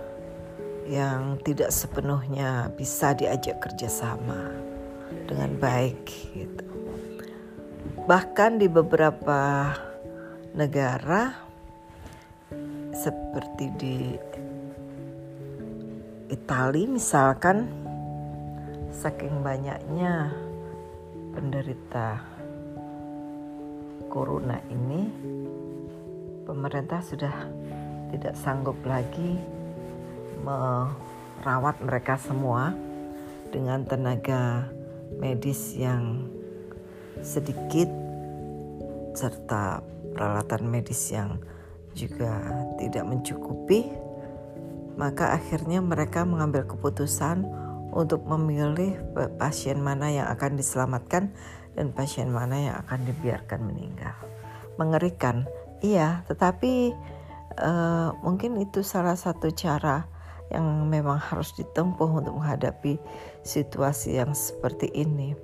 yang 0.87 1.35
tidak 1.43 1.71
sepenuhnya 1.71 2.71
bisa 2.75 3.11
diajak 3.11 3.59
kerjasama 3.59 4.55
dengan 5.27 5.55
baik 5.59 6.07
gitu. 6.31 6.67
Bahkan 8.07 8.63
di 8.63 8.71
beberapa 8.71 9.75
negara 10.55 11.35
seperti 12.95 13.65
di 13.75 13.97
Italia 16.31 16.87
misalkan 16.87 17.67
saking 18.95 19.43
banyaknya 19.43 20.31
penderita 21.35 22.17
corona 24.09 24.57
ini 24.71 25.11
pemerintah 26.47 27.03
sudah 27.03 27.35
tidak 28.13 28.33
sanggup 28.39 28.77
lagi 28.85 29.39
merawat 30.43 31.79
mereka 31.83 32.15
semua 32.19 32.71
dengan 33.51 33.83
tenaga 33.87 34.67
medis 35.17 35.75
yang 35.75 36.27
sedikit 37.23 37.89
serta 39.17 39.81
peralatan 40.13 40.69
medis 40.69 41.09
yang 41.09 41.41
juga 41.97 42.37
tidak 42.77 43.03
mencukupi 43.09 43.89
maka 44.97 45.37
akhirnya 45.37 45.81
mereka 45.81 46.25
mengambil 46.25 46.65
keputusan 46.65 47.45
untuk 47.93 48.25
memilih 48.25 48.97
pasien 49.37 49.79
mana 49.79 50.09
yang 50.09 50.27
akan 50.29 50.57
diselamatkan 50.57 51.33
dan 51.77 51.93
pasien 51.93 52.33
mana 52.33 52.57
yang 52.57 52.75
akan 52.81 53.05
dibiarkan 53.05 53.61
meninggal. 53.61 54.17
Mengerikan, 54.81 55.45
iya, 55.85 56.25
tetapi 56.25 56.97
uh, 57.55 58.11
mungkin 58.21 58.59
itu 58.59 58.83
salah 58.83 59.15
satu 59.15 59.47
cara 59.55 60.03
yang 60.51 60.87
memang 60.87 61.19
harus 61.19 61.51
ditempuh 61.55 62.23
untuk 62.23 62.35
menghadapi 62.39 62.99
situasi 63.43 64.19
yang 64.19 64.31
seperti 64.31 64.87
ini. 64.95 65.35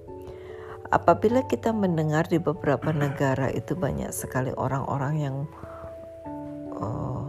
Apabila 0.94 1.42
kita 1.50 1.74
mendengar 1.74 2.30
di 2.30 2.38
beberapa 2.38 2.94
negara 2.94 3.50
itu 3.50 3.74
banyak 3.74 4.14
sekali 4.14 4.54
orang-orang 4.54 5.14
yang 5.18 5.36
uh, 6.78 7.26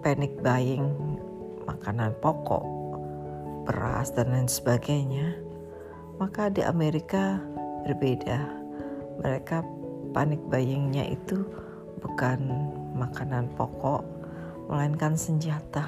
panic 0.00 0.32
buying 0.40 0.88
makanan 1.66 2.14
pokok, 2.22 2.64
beras 3.66 4.14
dan 4.14 4.30
lain 4.30 4.48
sebagainya, 4.48 5.36
maka 6.22 6.48
di 6.48 6.62
Amerika 6.62 7.42
berbeda. 7.84 8.46
Mereka 9.18 9.66
panik 10.14 10.40
buyingnya 10.48 11.18
itu 11.18 11.42
bukan 11.98 12.38
makanan 12.98 13.54
pokok, 13.54 14.02
melainkan 14.66 15.14
senjata 15.14 15.86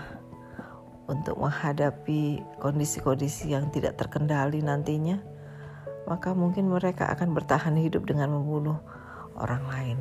untuk 1.11 1.43
menghadapi 1.43 2.39
kondisi-kondisi 2.63 3.51
yang 3.51 3.69
tidak 3.75 3.99
terkendali 3.99 4.63
nantinya. 4.63 5.19
Maka 6.07 6.33
mungkin 6.33 6.71
mereka 6.71 7.11
akan 7.11 7.35
bertahan 7.35 7.75
hidup 7.75 8.07
dengan 8.07 8.31
membunuh 8.31 8.79
orang 9.35 9.63
lain. 9.69 9.99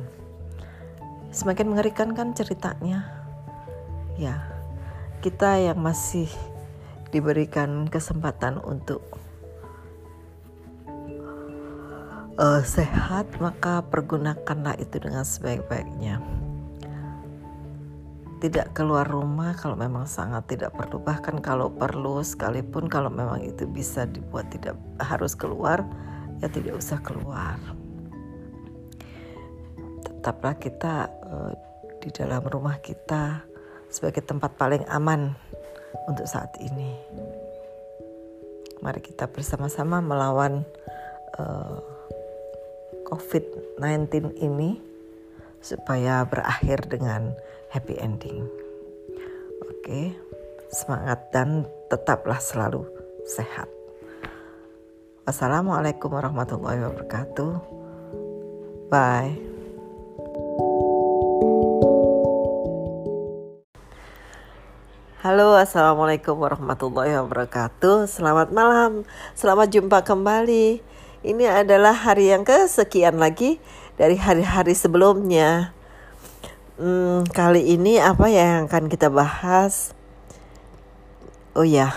Semakin 1.30 1.70
mengerikan 1.70 2.14
kan 2.14 2.34
ceritanya 2.34 3.06
ya 4.18 4.42
kita 5.22 5.60
yang 5.60 5.78
masih 5.78 6.26
diberikan 7.14 7.86
kesempatan 7.86 8.58
untuk 8.62 9.02
uh, 12.40 12.62
sehat 12.64 13.28
maka 13.38 13.84
pergunakanlah 13.86 14.74
itu 14.80 14.96
dengan 14.96 15.22
sebaik-baiknya 15.22 16.18
tidak 18.40 18.72
keluar 18.72 19.04
rumah 19.04 19.52
kalau 19.54 19.76
memang 19.76 20.08
sangat 20.08 20.48
tidak 20.48 20.72
perlu 20.72 20.98
bahkan 21.00 21.38
kalau 21.44 21.68
perlu 21.68 22.24
sekalipun 22.24 22.88
kalau 22.88 23.12
memang 23.12 23.44
itu 23.44 23.68
bisa 23.68 24.08
dibuat 24.08 24.48
tidak 24.48 24.74
harus 24.98 25.36
keluar 25.36 25.84
ya 26.40 26.48
tidak 26.48 26.80
usah 26.80 26.96
keluar 27.04 27.60
tetaplah 30.20 30.56
kita 30.56 31.08
uh, 31.28 31.52
di 32.00 32.08
dalam 32.12 32.40
rumah 32.44 32.80
kita 32.80 33.44
sebagai 33.92 34.24
tempat 34.24 34.56
paling 34.56 34.84
aman 34.88 35.36
untuk 36.08 36.24
saat 36.24 36.52
ini. 36.60 36.96
Mari 38.80 39.00
kita 39.04 39.28
bersama-sama 39.28 40.00
melawan 40.00 40.64
uh, 41.36 41.76
eh, 41.76 41.78
COVID-19 43.08 44.40
ini 44.40 44.80
supaya 45.60 46.24
berakhir 46.24 46.88
dengan 46.88 47.36
happy 47.70 47.94
ending. 48.02 48.50
Oke, 49.70 50.12
semangat 50.74 51.30
dan 51.30 51.64
tetaplah 51.86 52.42
selalu 52.42 52.82
sehat. 53.24 53.70
Wassalamualaikum 55.22 56.10
warahmatullahi 56.10 56.82
wabarakatuh. 56.82 57.52
Bye. 58.90 59.38
Halo, 65.20 65.54
assalamualaikum 65.54 66.34
warahmatullahi 66.34 67.14
wabarakatuh. 67.22 68.10
Selamat 68.10 68.50
malam, 68.50 69.06
selamat 69.38 69.68
jumpa 69.70 70.02
kembali. 70.02 70.82
Ini 71.20 71.44
adalah 71.62 71.92
hari 71.92 72.32
yang 72.32 72.42
kesekian 72.42 73.20
lagi 73.20 73.60
dari 74.00 74.16
hari-hari 74.16 74.72
sebelumnya. 74.72 75.76
Hmm, 76.80 77.28
kali 77.28 77.76
ini 77.76 78.00
apa 78.00 78.32
yang 78.32 78.64
akan 78.64 78.88
kita 78.88 79.12
bahas? 79.12 79.92
Oh 81.52 81.60
ya, 81.60 81.92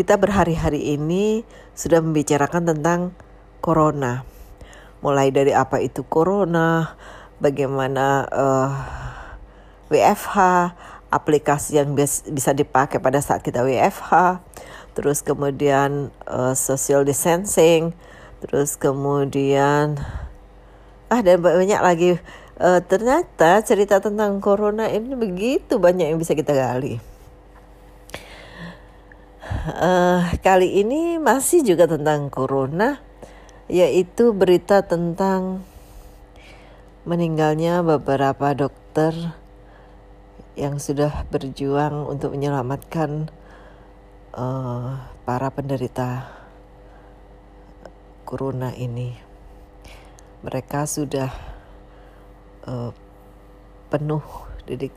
kita 0.00 0.16
berhari-hari 0.16 0.96
ini 0.96 1.44
sudah 1.76 2.00
membicarakan 2.00 2.72
tentang 2.72 3.12
corona. 3.60 4.24
Mulai 5.04 5.28
dari 5.28 5.52
apa 5.52 5.84
itu 5.84 6.08
corona, 6.08 6.96
bagaimana 7.36 8.24
uh, 8.32 8.72
eh, 9.92 10.00
WFH 10.00 10.36
aplikasi 11.12 11.76
yang 11.76 11.92
bisa 12.32 12.56
dipakai 12.56 13.04
pada 13.04 13.20
saat 13.20 13.44
kita 13.44 13.60
WFH, 13.60 14.40
terus 14.96 15.20
kemudian 15.20 16.08
uh, 16.24 16.56
social 16.56 17.04
distancing, 17.04 17.92
terus 18.40 18.80
kemudian 18.80 20.00
ah 21.12 21.20
dan 21.20 21.44
banyak 21.44 21.82
lagi 21.84 22.16
uh, 22.58 22.80
ternyata 22.84 23.62
cerita 23.62 24.02
tentang 24.02 24.42
corona 24.42 24.90
ini 24.90 25.14
begitu 25.14 25.78
banyak 25.78 26.12
yang 26.12 26.18
bisa 26.20 26.34
kita 26.34 26.52
gali. 26.52 26.98
Uh, 29.68 30.28
kali 30.44 30.84
ini 30.84 31.16
masih 31.16 31.64
juga 31.64 31.88
tentang 31.88 32.28
corona, 32.28 33.00
yaitu 33.70 34.36
berita 34.36 34.84
tentang 34.84 35.64
meninggalnya 37.08 37.80
beberapa 37.80 38.52
dokter 38.52 39.16
yang 40.58 40.76
sudah 40.76 41.24
berjuang 41.32 42.04
untuk 42.04 42.36
menyelamatkan 42.36 43.32
uh, 44.36 45.00
para 45.24 45.48
penderita 45.48 46.28
corona 48.28 48.76
ini. 48.76 49.16
Mereka 50.44 50.84
sudah 50.84 51.57
uh, 52.68 52.92
penuh 53.88 54.20
dedik 54.68 54.92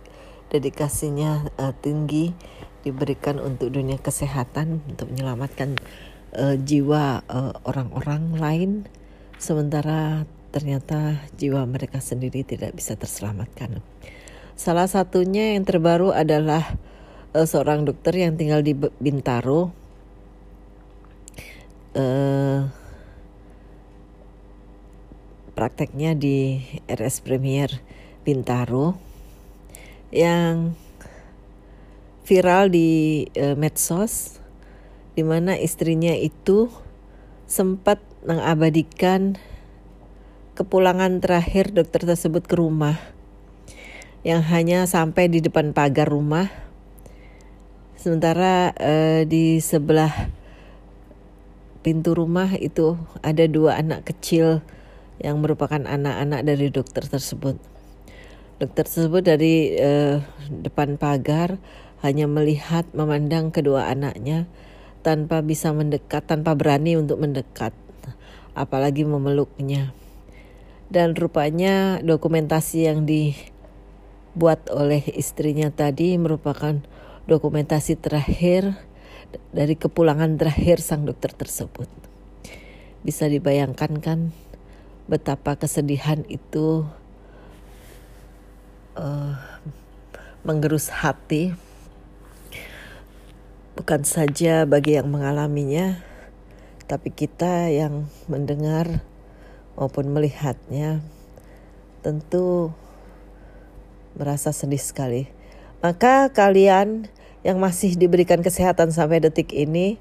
dedikasinya 0.52 1.48
uh, 1.56 1.72
tinggi 1.80 2.36
diberikan 2.84 3.40
untuk 3.40 3.72
dunia 3.72 3.96
kesehatan 3.96 4.84
untuk 4.92 5.16
menyelamatkan 5.16 5.80
uh, 6.36 6.60
jiwa 6.60 7.24
orang-orang 7.64 8.36
uh, 8.36 8.40
lain 8.42 8.72
sementara 9.40 10.28
ternyata 10.52 11.24
jiwa 11.40 11.64
mereka 11.64 12.04
sendiri 12.04 12.44
tidak 12.44 12.76
bisa 12.76 13.00
terselamatkan. 13.00 13.80
Salah 14.60 14.86
satunya 14.86 15.56
yang 15.56 15.64
terbaru 15.64 16.12
adalah 16.12 16.76
uh, 17.32 17.48
seorang 17.48 17.88
dokter 17.88 18.14
yang 18.20 18.36
tinggal 18.36 18.60
di 18.60 18.76
Bintaro. 18.76 19.72
Uh, 21.92 22.68
prakteknya 25.62 26.18
di 26.18 26.58
RS 26.90 27.22
Premier 27.22 27.70
Bintaro 28.26 28.98
yang 30.10 30.74
viral 32.26 32.74
di 32.74 33.30
uh, 33.38 33.54
medsos 33.54 34.42
di 35.14 35.22
mana 35.22 35.54
istrinya 35.54 36.18
itu 36.18 36.74
sempat 37.46 38.02
mengabadikan 38.26 39.38
kepulangan 40.58 41.22
terakhir 41.22 41.70
dokter 41.70 42.10
tersebut 42.10 42.42
ke 42.50 42.58
rumah 42.58 42.98
yang 44.26 44.42
hanya 44.42 44.90
sampai 44.90 45.30
di 45.30 45.46
depan 45.46 45.78
pagar 45.78 46.10
rumah. 46.10 46.50
Sementara 48.02 48.74
uh, 48.82 49.30
di 49.30 49.62
sebelah 49.62 50.26
pintu 51.86 52.18
rumah 52.18 52.50
itu 52.58 52.98
ada 53.22 53.46
dua 53.46 53.78
anak 53.78 54.10
kecil 54.10 54.66
yang 55.22 55.38
merupakan 55.40 55.80
anak-anak 55.86 56.42
dari 56.42 56.74
dokter 56.74 57.06
tersebut. 57.06 57.56
Dokter 58.58 58.86
tersebut 58.86 59.22
dari 59.26 59.74
uh, 59.78 60.22
depan 60.50 60.98
pagar 60.98 61.62
hanya 62.02 62.26
melihat 62.26 62.90
memandang 62.98 63.54
kedua 63.54 63.90
anaknya 63.90 64.50
tanpa 65.06 65.42
bisa 65.42 65.74
mendekat, 65.74 66.26
tanpa 66.26 66.54
berani 66.58 66.98
untuk 66.98 67.22
mendekat, 67.22 67.74
apalagi 68.54 69.06
memeluknya. 69.06 69.94
Dan 70.92 71.16
rupanya 71.16 72.04
dokumentasi 72.04 72.86
yang 72.90 73.08
dibuat 73.08 74.68
oleh 74.70 75.02
istrinya 75.16 75.72
tadi 75.72 76.20
merupakan 76.20 76.84
dokumentasi 77.26 77.98
terakhir 77.98 78.76
dari 79.56 79.80
kepulangan 79.80 80.36
terakhir 80.36 80.84
sang 80.84 81.08
dokter 81.08 81.32
tersebut. 81.32 81.88
Bisa 83.02 83.26
dibayangkan 83.32 83.92
kan 84.04 84.20
betapa 85.12 85.60
kesedihan 85.60 86.24
itu 86.32 86.88
uh, 88.96 89.36
menggerus 90.48 90.88
hati 90.88 91.52
bukan 93.76 94.08
saja 94.08 94.64
bagi 94.64 94.96
yang 94.96 95.12
mengalaminya 95.12 96.00
tapi 96.88 97.12
kita 97.12 97.68
yang 97.68 98.08
mendengar 98.32 99.04
maupun 99.76 100.16
melihatnya 100.16 101.04
tentu 102.04 102.72
merasa 104.16 104.52
sedih 104.52 104.82
sekali. 104.82 105.28
Maka 105.80 106.30
kalian 106.32 107.08
yang 107.42 107.58
masih 107.58 107.96
diberikan 107.96 108.44
kesehatan 108.44 108.92
sampai 108.92 109.24
detik 109.24 109.56
ini 109.56 109.98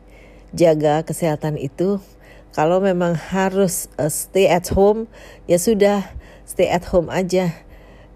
jaga 0.50 1.06
kesehatan 1.06 1.56
itu 1.56 2.02
kalau 2.50 2.82
memang 2.82 3.14
harus 3.14 3.86
uh, 3.94 4.10
stay 4.10 4.50
at 4.50 4.74
home, 4.74 5.06
ya 5.46 5.54
sudah 5.54 6.10
stay 6.42 6.66
at 6.66 6.90
home 6.90 7.06
aja. 7.06 7.54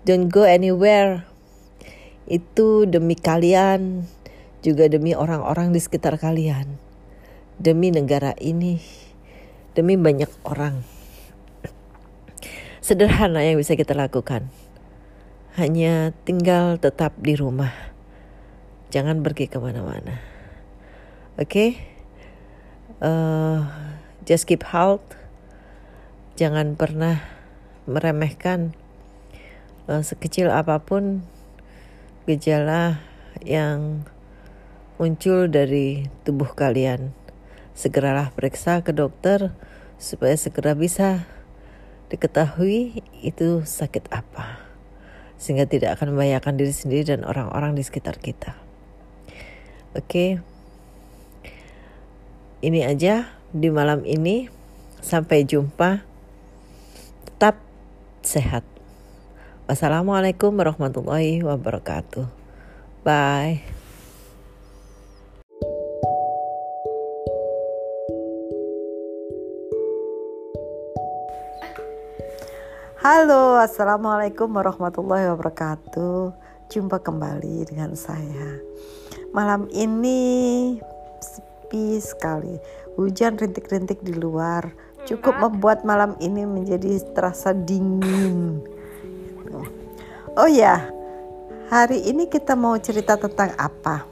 Don't 0.03 0.27
go 0.27 0.43
anywhere. 0.43 1.23
Itu 2.27 2.89
demi 2.91 3.15
kalian, 3.15 4.11
juga 4.65 4.91
demi 4.91 5.15
orang-orang 5.15 5.71
di 5.71 5.79
sekitar 5.79 6.19
kalian. 6.19 6.81
Demi 7.63 7.95
negara 7.95 8.35
ini, 8.43 8.83
demi 9.79 9.95
banyak 9.95 10.29
orang. 10.43 10.83
Sederhana 12.83 13.41
yang 13.47 13.57
bisa 13.57 13.79
kita 13.79 13.95
lakukan. 13.95 14.51
Hanya 15.55 16.11
tinggal 16.27 16.83
tetap 16.83 17.15
di 17.23 17.39
rumah. 17.39 17.71
Jangan 18.91 19.23
pergi 19.23 19.47
ke 19.47 19.63
mana-mana. 19.63 20.19
Oke? 21.39 21.47
Okay? 21.47 21.71
Uh, 22.99 23.84
just 24.25 24.49
keep 24.49 24.65
health 24.65 25.05
jangan 26.35 26.75
pernah 26.75 27.21
meremehkan 27.85 28.73
uh, 29.87 30.01
sekecil 30.01 30.49
apa 30.49 30.81
pun 30.81 31.23
gejala 32.25 33.05
yang 33.45 34.09
muncul 34.97 35.45
dari 35.47 36.09
tubuh 36.25 36.57
kalian 36.57 37.13
segeralah 37.77 38.33
periksa 38.33 38.81
ke 38.81 38.97
dokter 38.97 39.53
supaya 40.01 40.33
segera 40.39 40.73
bisa 40.73 41.29
diketahui 42.09 43.05
itu 43.21 43.61
sakit 43.67 44.09
apa 44.09 44.65
sehingga 45.35 45.69
tidak 45.69 45.99
akan 45.99 46.15
membahayakan 46.15 46.57
diri 46.57 46.73
sendiri 46.73 47.05
dan 47.05 47.27
orang-orang 47.27 47.77
di 47.77 47.83
sekitar 47.85 48.17
kita. 48.23 48.57
Oke. 49.93 50.07
Okay. 50.07 50.31
Ini 52.65 52.89
aja 52.89 53.34
di 53.55 53.71
malam 53.71 54.03
ini. 54.03 54.51
Sampai 54.99 55.47
jumpa. 55.47 56.03
Tetap 57.23 57.63
sehat. 58.27 58.67
Wassalamualaikum 59.71 60.51
warahmatullahi 60.51 61.41
wabarakatuh. 61.47 62.27
Bye. 63.07 63.63
Halo, 73.05 73.61
assalamualaikum 73.61 74.49
warahmatullahi 74.49 75.29
wabarakatuh. 75.29 76.33
Jumpa 76.73 77.05
kembali 77.05 77.69
dengan 77.69 77.93
saya. 77.93 78.65
Malam 79.37 79.69
ini 79.77 80.73
sepi 81.21 82.01
sekali 82.01 82.57
Hujan 82.95 83.35
rintik-rintik 83.35 84.03
di 84.07 84.15
luar 84.15 84.71
cukup 85.05 85.37
membuat 85.37 85.85
malam 85.85 86.17
ini 86.19 86.49
menjadi 86.49 87.01
terasa 87.13 87.53
dingin. 87.53 88.65
Oh 90.35 90.51
ya, 90.51 90.83
hari 91.71 92.03
ini 92.09 92.27
kita 92.27 92.59
mau 92.59 92.75
cerita 92.81 93.15
tentang 93.15 93.55
apa? 93.55 94.03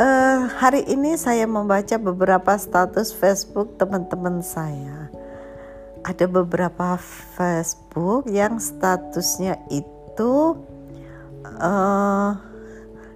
Uh, 0.00 0.48
hari 0.56 0.88
ini 0.88 1.14
saya 1.20 1.44
membaca 1.44 2.00
beberapa 2.00 2.56
status 2.56 3.12
Facebook 3.12 3.76
teman-teman 3.76 4.40
saya. 4.40 5.12
Ada 6.00 6.24
beberapa 6.24 6.96
Facebook 7.36 8.24
yang 8.32 8.56
statusnya 8.56 9.60
itu 9.68 10.56
uh, 11.60 12.32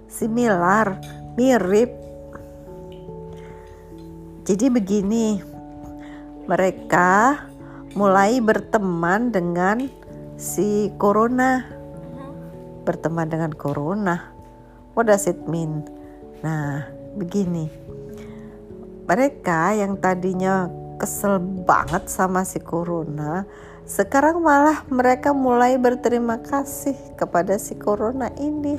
similar, 0.05 1.01
mirip 1.33 2.04
jadi 4.45 4.69
begini, 4.69 5.41
mereka 6.45 7.41
mulai 7.97 8.37
berteman 8.37 9.33
dengan 9.33 9.89
si 10.37 10.93
corona. 11.01 11.65
Berteman 12.85 13.25
dengan 13.25 13.57
corona. 13.57 14.21
What 14.93 15.09
does 15.09 15.25
it 15.25 15.49
mean? 15.49 15.81
Nah, 16.45 16.85
begini. 17.17 17.73
Mereka 19.09 19.81
yang 19.81 19.97
tadinya 19.97 20.69
kesel 21.01 21.41
banget 21.65 22.05
sama 22.05 22.45
si 22.45 22.61
corona, 22.61 23.49
sekarang 23.89 24.45
malah 24.45 24.85
mereka 24.93 25.33
mulai 25.33 25.73
berterima 25.81 26.37
kasih 26.37 26.93
kepada 27.17 27.57
si 27.57 27.73
corona 27.81 28.29
ini. 28.37 28.77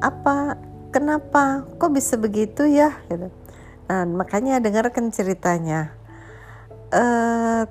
Apa? 0.00 0.56
Kenapa? 0.88 1.68
Kok 1.76 1.92
bisa 1.92 2.16
begitu 2.16 2.64
ya? 2.64 2.96
Gitu 3.12 3.44
Nah, 3.86 4.02
makanya 4.02 4.58
dengarkan 4.58 5.14
ceritanya. 5.14 5.94
Uh, 6.90 7.70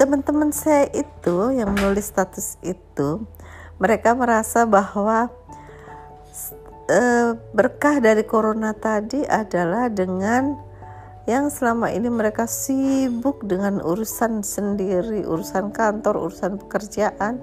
teman-teman 0.00 0.48
saya 0.48 0.88
itu 0.96 1.52
yang 1.52 1.76
menulis 1.76 2.08
status 2.08 2.56
itu, 2.64 3.20
mereka 3.76 4.16
merasa 4.16 4.64
bahwa 4.64 5.28
uh, 6.88 7.30
berkah 7.52 8.00
dari 8.00 8.24
corona 8.24 8.72
tadi 8.72 9.28
adalah 9.28 9.92
dengan 9.92 10.56
yang 11.24 11.48
selama 11.48 11.88
ini 11.88 12.08
mereka 12.12 12.44
sibuk 12.48 13.44
dengan 13.44 13.80
urusan 13.80 14.44
sendiri, 14.44 15.24
urusan 15.24 15.72
kantor, 15.72 16.28
urusan 16.28 16.60
pekerjaan. 16.64 17.40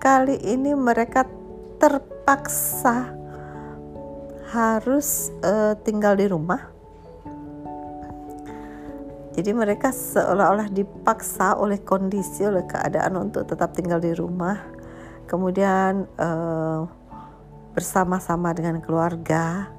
Kali 0.00 0.40
ini 0.44 0.72
mereka 0.72 1.28
terpaksa 1.76 3.12
harus 4.48 5.28
uh, 5.44 5.76
tinggal 5.84 6.16
di 6.16 6.24
rumah 6.24 6.77
jadi 9.38 9.54
mereka 9.54 9.94
seolah-olah 9.94 10.66
dipaksa 10.66 11.54
oleh 11.54 11.78
kondisi, 11.86 12.42
oleh 12.42 12.66
keadaan 12.66 13.14
untuk 13.14 13.46
tetap 13.46 13.70
tinggal 13.70 14.02
di 14.02 14.10
rumah. 14.10 14.58
Kemudian 15.30 16.10
uh, 16.18 16.82
bersama-sama 17.70 18.50
dengan 18.50 18.82
keluarga 18.82 19.70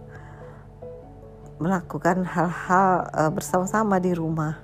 melakukan 1.59 2.23
hal-hal 2.23 3.03
uh, 3.11 3.27
bersama-sama 3.35 3.99
di 3.99 4.15
rumah. 4.15 4.63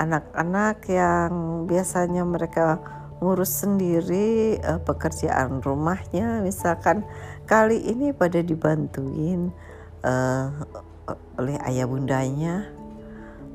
Anak-anak 0.00 0.88
yang 0.88 1.68
biasanya 1.68 2.24
mereka 2.24 2.80
ngurus 3.20 3.60
sendiri 3.60 4.56
uh, 4.64 4.80
pekerjaan 4.80 5.60
rumahnya, 5.60 6.40
misalkan 6.40 7.04
kali 7.44 7.76
ini 7.84 8.16
pada 8.16 8.40
dibantuin 8.40 9.52
uh, 10.00 10.48
oleh 11.36 11.60
ayah 11.68 11.84
bundanya 11.84 12.77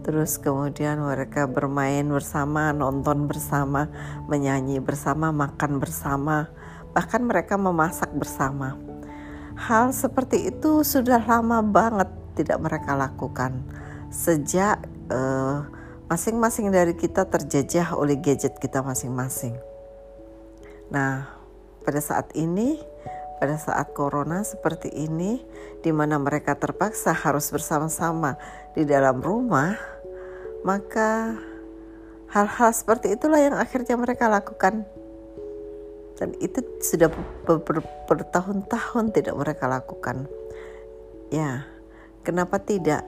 Terus 0.04 0.36
kemudian 0.36 1.00
mereka 1.00 1.48
bermain 1.48 2.04
bersama, 2.04 2.76
nonton 2.76 3.26
bersama, 3.26 3.88
menyanyi 4.28 4.84
bersama, 4.84 5.32
makan 5.32 5.80
bersama, 5.80 6.52
bahkan 6.92 7.24
mereka 7.24 7.56
memasak 7.56 8.12
bersama. 8.12 8.76
Hal 9.56 9.96
seperti 9.96 10.52
itu 10.52 10.84
sudah 10.84 11.24
lama 11.24 11.64
banget 11.64 12.12
tidak 12.36 12.60
mereka 12.60 13.00
lakukan 13.00 13.64
sejak 14.12 14.84
eh, 15.08 15.58
masing-masing 16.12 16.70
dari 16.70 16.94
kita 16.94 17.26
terjajah 17.26 17.96
oleh 17.96 18.20
gadget 18.20 18.60
kita 18.60 18.84
masing-masing. 18.84 19.56
Nah, 20.92 21.32
pada 21.82 22.02
saat 22.04 22.30
ini 22.36 22.78
pada 23.44 23.60
saat 23.60 23.92
corona 23.92 24.40
seperti 24.48 24.88
ini 24.88 25.44
di 25.84 25.92
mana 25.92 26.16
mereka 26.16 26.56
terpaksa 26.56 27.12
harus 27.12 27.52
bersama-sama 27.52 28.40
di 28.72 28.88
dalam 28.88 29.20
rumah, 29.20 29.76
maka 30.64 31.38
hal-hal 32.32 32.72
seperti 32.74 33.14
itulah 33.14 33.38
yang 33.38 33.56
akhirnya 33.56 34.00
mereka 34.00 34.32
lakukan. 34.32 34.88
Dan 36.18 36.34
itu 36.40 36.64
sudah 36.80 37.12
bertahun-tahun 38.08 39.06
tidak 39.12 39.36
mereka 39.36 39.68
lakukan. 39.68 40.26
Ya, 41.30 41.68
kenapa 42.24 42.58
tidak? 42.64 43.04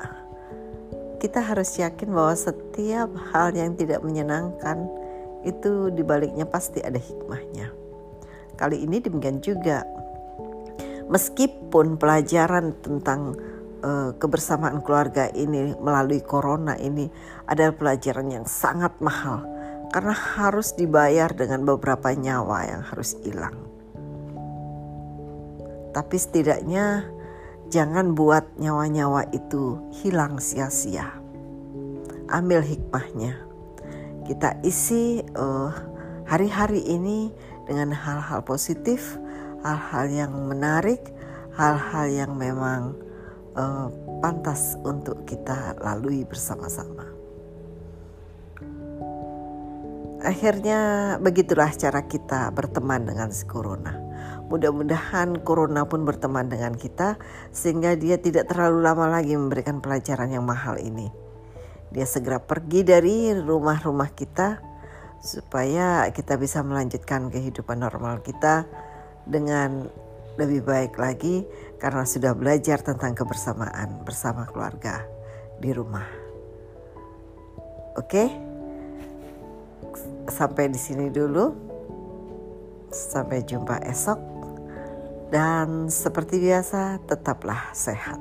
Kita 1.17 1.39
harus 1.41 1.73
yakin 1.79 2.11
bahwa 2.11 2.35
setiap 2.35 3.09
hal 3.31 3.55
yang 3.55 3.73
tidak 3.79 4.03
menyenangkan 4.03 4.85
itu 5.47 5.93
dibaliknya 5.93 6.43
pasti 6.43 6.83
ada 6.83 6.99
hikmahnya. 6.99 7.71
Kali 8.59 8.83
ini 8.83 8.99
demikian 8.99 9.39
juga 9.39 9.85
meskipun 11.05 12.01
pelajaran 12.01 12.73
tentang 12.81 13.37
uh, 13.85 14.09
kebersamaan 14.17 14.81
keluarga 14.81 15.29
ini 15.29 15.77
melalui 15.77 16.25
corona 16.25 16.73
ini 16.81 17.05
adalah 17.45 17.77
pelajaran 17.77 18.33
yang 18.33 18.45
sangat 18.49 18.97
mahal 18.97 19.45
karena 19.93 20.17
harus 20.17 20.73
dibayar 20.73 21.29
dengan 21.29 21.61
beberapa 21.63 22.09
nyawa 22.09 22.65
yang 22.65 22.81
harus 22.81 23.13
hilang. 23.21 23.53
Tapi 25.93 26.17
setidaknya 26.17 27.07
jangan 27.69 28.17
buat 28.17 28.57
nyawa-nyawa 28.57 29.31
itu 29.31 29.79
hilang 30.01 30.41
sia-sia. 30.41 31.15
Ambil 32.27 32.65
hikmahnya. 32.65 33.45
Kita 34.25 34.57
isi 34.65 35.21
uh, 35.37 35.69
hari-hari 36.25 36.81
ini 36.81 37.29
dengan 37.69 37.93
hal-hal 37.93 38.41
positif 38.41 39.21
hal-hal 39.65 40.05
yang 40.13 40.33
menarik, 40.45 41.01
hal-hal 41.57 42.05
yang 42.05 42.37
memang 42.37 42.93
uh, 43.55 43.87
pantas 44.19 44.75
untuk 44.83 45.23
kita 45.23 45.75
lalui 45.81 46.27
bersama-sama. 46.27 47.15
Akhirnya 50.25 50.79
begitulah 51.21 51.69
cara 51.75 52.01
kita 52.09 52.49
berteman 52.49 53.05
dengan 53.05 53.29
si 53.29 53.45
corona. 53.45 53.93
Mudah-mudahan 54.49 55.41
corona 55.41 55.85
pun 55.85 56.05
berteman 56.05 56.49
dengan 56.49 56.73
kita 56.77 57.17
sehingga 57.49 57.93
dia 57.97 58.17
tidak 58.17 58.49
terlalu 58.49 58.85
lama 58.85 59.09
lagi 59.09 59.37
memberikan 59.37 59.81
pelajaran 59.81 60.33
yang 60.33 60.45
mahal 60.45 60.77
ini. 60.81 61.09
Dia 61.93 62.09
segera 62.09 62.41
pergi 62.41 62.81
dari 62.81 63.33
rumah-rumah 63.37 64.09
kita 64.17 64.61
supaya 65.21 66.09
kita 66.09 66.37
bisa 66.37 66.61
melanjutkan 66.61 67.29
kehidupan 67.29 67.81
normal 67.81 68.21
kita 68.21 68.65
dengan 69.25 69.89
lebih 70.37 70.61
baik 70.67 70.99
lagi 70.99 71.47
karena 71.85 72.01
sudah 72.01 72.33
belajar 72.33 72.81
tentang 72.81 73.13
kebersamaan 73.13 74.01
bersama 74.01 74.49
keluarga 74.49 75.05
di 75.61 75.69
rumah. 75.69 76.09
Oke, 77.93 78.25
sampai 80.25 80.73
di 80.73 80.81
sini 80.81 81.13
dulu. 81.13 81.61
Sampai 82.89 83.45
jumpa 83.45 83.85
esok, 83.85 84.17
dan 85.29 85.91
seperti 85.91 86.39
biasa, 86.39 87.03
tetaplah 87.05 87.75
sehat. 87.75 88.17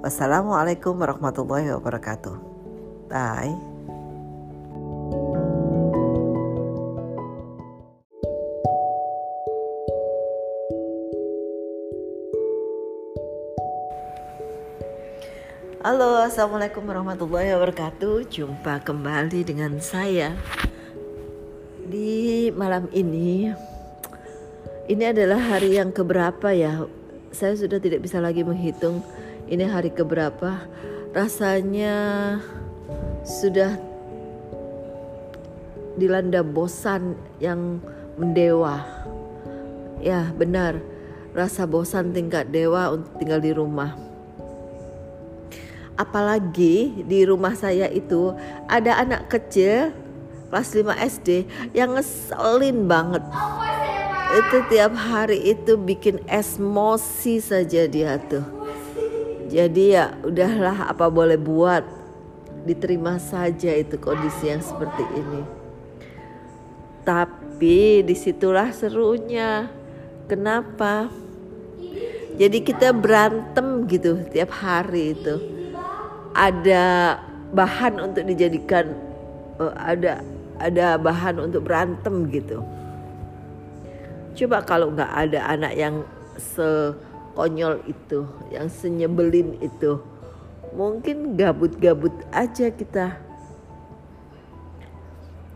Wassalamualaikum 0.00 0.96
warahmatullahi 0.96 1.70
wabarakatuh. 1.76 2.36
Bye. 3.12 3.73
Halo, 15.84 16.16
assalamualaikum 16.16 16.80
warahmatullahi 16.80 17.52
wabarakatuh. 17.52 18.32
Jumpa 18.32 18.80
kembali 18.88 19.44
dengan 19.44 19.76
saya 19.84 20.32
di 21.84 22.48
malam 22.56 22.88
ini. 22.88 23.52
Ini 24.88 25.12
adalah 25.12 25.36
hari 25.36 25.76
yang 25.76 25.92
keberapa 25.92 26.56
ya? 26.56 26.88
Saya 27.36 27.52
sudah 27.60 27.76
tidak 27.84 28.00
bisa 28.00 28.16
lagi 28.16 28.40
menghitung 28.40 29.04
ini 29.44 29.68
hari 29.68 29.92
keberapa. 29.92 30.64
Rasanya 31.12 32.40
sudah 33.20 33.76
dilanda 36.00 36.40
bosan 36.40 37.12
yang 37.44 37.84
mendewa. 38.16 38.88
Ya, 40.00 40.32
benar. 40.32 40.80
Rasa 41.36 41.68
bosan 41.68 42.16
tingkat 42.16 42.48
dewa 42.48 42.88
untuk 42.88 43.20
tinggal 43.20 43.44
di 43.44 43.52
rumah 43.52 44.13
apalagi 45.94 47.06
di 47.06 47.22
rumah 47.22 47.54
saya 47.54 47.86
itu 47.90 48.34
ada 48.66 48.98
anak 48.98 49.30
kecil 49.30 49.94
kelas 50.50 50.70
5 50.74 50.86
SD 51.18 51.28
yang 51.74 51.98
ngeselin 51.98 52.86
banget. 52.86 53.22
Itu 54.34 54.66
tiap 54.70 54.94
hari 54.94 55.38
itu 55.54 55.78
bikin 55.78 56.22
esmosi 56.26 57.38
saja 57.38 57.86
dia 57.86 58.18
tuh. 58.18 58.42
Jadi 59.50 59.94
ya 59.94 60.14
udahlah 60.26 60.90
apa 60.90 61.06
boleh 61.10 61.38
buat? 61.38 61.86
Diterima 62.64 63.20
saja 63.20 63.76
itu 63.76 63.98
kondisi 64.00 64.50
yang 64.50 64.62
seperti 64.62 65.04
ini. 65.14 65.42
Tapi 67.02 68.02
di 68.06 68.14
situlah 68.14 68.72
serunya. 68.72 69.68
Kenapa? 70.30 71.12
Jadi 72.34 72.58
kita 72.62 72.90
berantem 72.90 73.86
gitu 73.86 74.18
tiap 74.32 74.50
hari 74.50 75.14
itu 75.14 75.53
ada 76.34 77.16
bahan 77.54 78.02
untuk 78.02 78.26
dijadikan 78.26 78.90
uh, 79.62 79.72
ada 79.78 80.20
ada 80.58 80.98
bahan 80.98 81.38
untuk 81.38 81.66
berantem 81.66 82.26
gitu. 82.30 82.62
Coba 84.34 84.66
kalau 84.66 84.90
nggak 84.90 85.12
ada 85.14 85.40
anak 85.46 85.72
yang 85.78 86.02
sekonyol 86.34 87.86
itu, 87.86 88.26
yang 88.50 88.66
senyebelin 88.66 89.54
itu, 89.62 90.02
mungkin 90.74 91.38
gabut-gabut 91.38 92.12
aja 92.34 92.70
kita. 92.74 93.22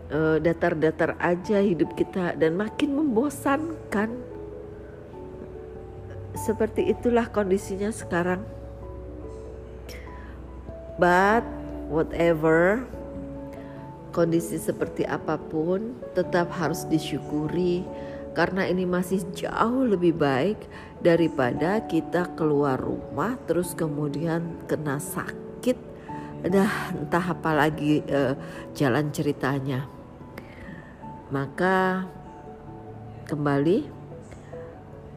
datar 0.08 0.72
datar-datar 0.72 1.20
aja 1.20 1.60
hidup 1.60 1.92
kita 1.92 2.32
dan 2.32 2.56
makin 2.56 2.96
membosankan. 2.96 4.08
Seperti 6.32 6.88
itulah 6.88 7.28
kondisinya 7.28 7.92
sekarang. 7.92 8.40
But 10.98 11.46
whatever 11.87 12.82
kondisi 14.11 14.58
seperti 14.58 15.06
apa 15.06 15.38
pun 15.38 15.94
tetap 16.18 16.50
harus 16.58 16.82
disyukuri 16.90 17.87
karena 18.34 18.66
ini 18.66 18.82
masih 18.82 19.23
jauh 19.31 19.87
lebih 19.87 20.18
baik 20.18 20.58
daripada 20.98 21.87
kita 21.87 22.35
keluar 22.35 22.79
rumah 22.83 23.38
terus 23.46 23.79
kemudian 23.79 24.58
kena 24.66 24.98
sakit. 24.98 25.79
Dah 26.46 26.94
entah 26.94 27.35
apa 27.35 27.50
lagi 27.54 28.02
uh, 28.10 28.35
jalan 28.75 29.10
ceritanya. 29.14 29.87
Maka 31.31 32.06
kembali 33.27 33.87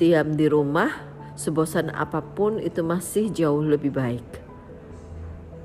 diam 0.02 0.34
di 0.34 0.46
rumah 0.50 0.90
sebosan 1.38 1.94
apa 1.94 2.22
pun 2.22 2.58
itu 2.58 2.82
masih 2.82 3.30
jauh 3.30 3.62
lebih 3.62 3.94
baik 3.94 4.41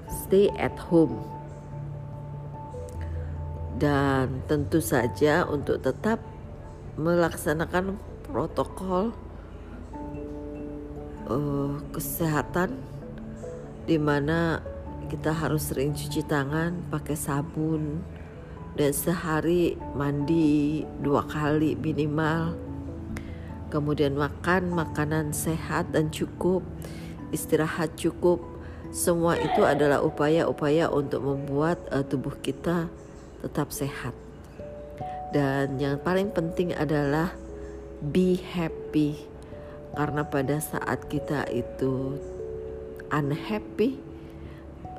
stay 0.08 0.50
at 0.56 0.74
home. 0.78 1.22
Dan 3.76 4.40
tentu 4.48 4.80
saja 4.80 5.44
untuk 5.44 5.84
tetap 5.84 6.22
melaksanakan 6.96 8.00
protokol 8.24 9.12
uh, 11.28 11.76
kesehatan 11.92 12.72
di 13.84 14.00
mana 14.00 14.64
kita 15.06 15.30
harus 15.30 15.70
sering 15.70 15.94
cuci 15.94 16.26
tangan 16.26 16.82
pakai 16.90 17.14
sabun 17.14 18.02
dan 18.74 18.90
sehari 18.90 19.78
mandi 19.94 20.82
dua 20.98 21.22
kali 21.22 21.78
minimal 21.78 22.58
kemudian 23.70 24.18
makan 24.18 24.74
makanan 24.74 25.30
sehat 25.30 25.94
dan 25.94 26.10
cukup 26.10 26.66
istirahat 27.30 27.94
cukup 27.94 28.42
semua 28.96 29.36
itu 29.36 29.60
adalah 29.60 30.00
upaya-upaya 30.00 30.88
untuk 30.88 31.20
membuat 31.20 31.76
uh, 31.92 32.00
tubuh 32.00 32.32
kita 32.40 32.88
tetap 33.44 33.68
sehat. 33.68 34.16
Dan 35.36 35.76
yang 35.76 36.00
paling 36.00 36.32
penting 36.32 36.72
adalah 36.72 37.36
be 38.00 38.40
happy. 38.40 39.20
Karena 39.92 40.24
pada 40.24 40.56
saat 40.64 41.12
kita 41.12 41.44
itu 41.52 42.16
unhappy, 43.12 44.00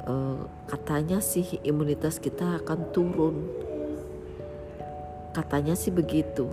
uh, 0.05 0.45
katanya 0.69 1.17
sih 1.17 1.57
imunitas 1.65 2.21
kita 2.21 2.61
akan 2.61 2.93
turun. 2.93 3.49
Katanya 5.33 5.73
sih 5.73 5.89
begitu. 5.89 6.45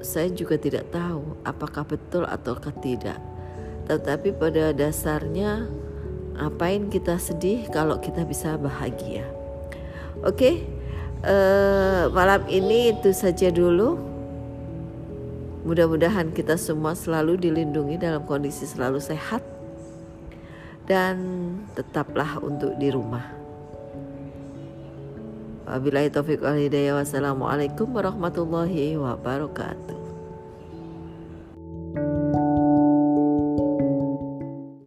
saya 0.00 0.32
juga 0.32 0.56
tidak 0.56 0.88
tahu 0.88 1.36
apakah 1.44 1.84
betul 1.84 2.24
ataukah 2.24 2.72
tidak. 2.80 3.20
Tetapi 3.84 4.32
pada 4.32 4.72
dasarnya 4.72 5.68
ngapain 6.40 6.88
kita 6.88 7.20
sedih 7.20 7.68
kalau 7.68 8.00
kita 8.00 8.24
bisa 8.24 8.56
bahagia. 8.56 9.28
Oke, 10.24 10.64
uh, 11.20 12.08
malam 12.10 12.48
ini 12.48 12.96
itu 12.96 13.12
saja 13.12 13.52
dulu. 13.52 14.00
Mudah-mudahan 15.60 16.32
kita 16.32 16.56
semua 16.56 16.96
selalu 16.96 17.36
dilindungi 17.36 18.00
dalam 18.00 18.24
kondisi 18.24 18.64
selalu 18.64 18.96
sehat 18.96 19.44
dan 20.88 21.20
tetaplah 21.76 22.40
untuk 22.40 22.72
di 22.80 22.88
rumah. 22.88 23.36
Wabillahi 25.68 26.08
taufiq 26.08 26.40
wal 26.40 26.56
hidayah. 26.56 26.96
Wassalamualaikum 26.98 27.92
warahmatullahi 27.92 28.96
wabarakatuh. 28.96 29.99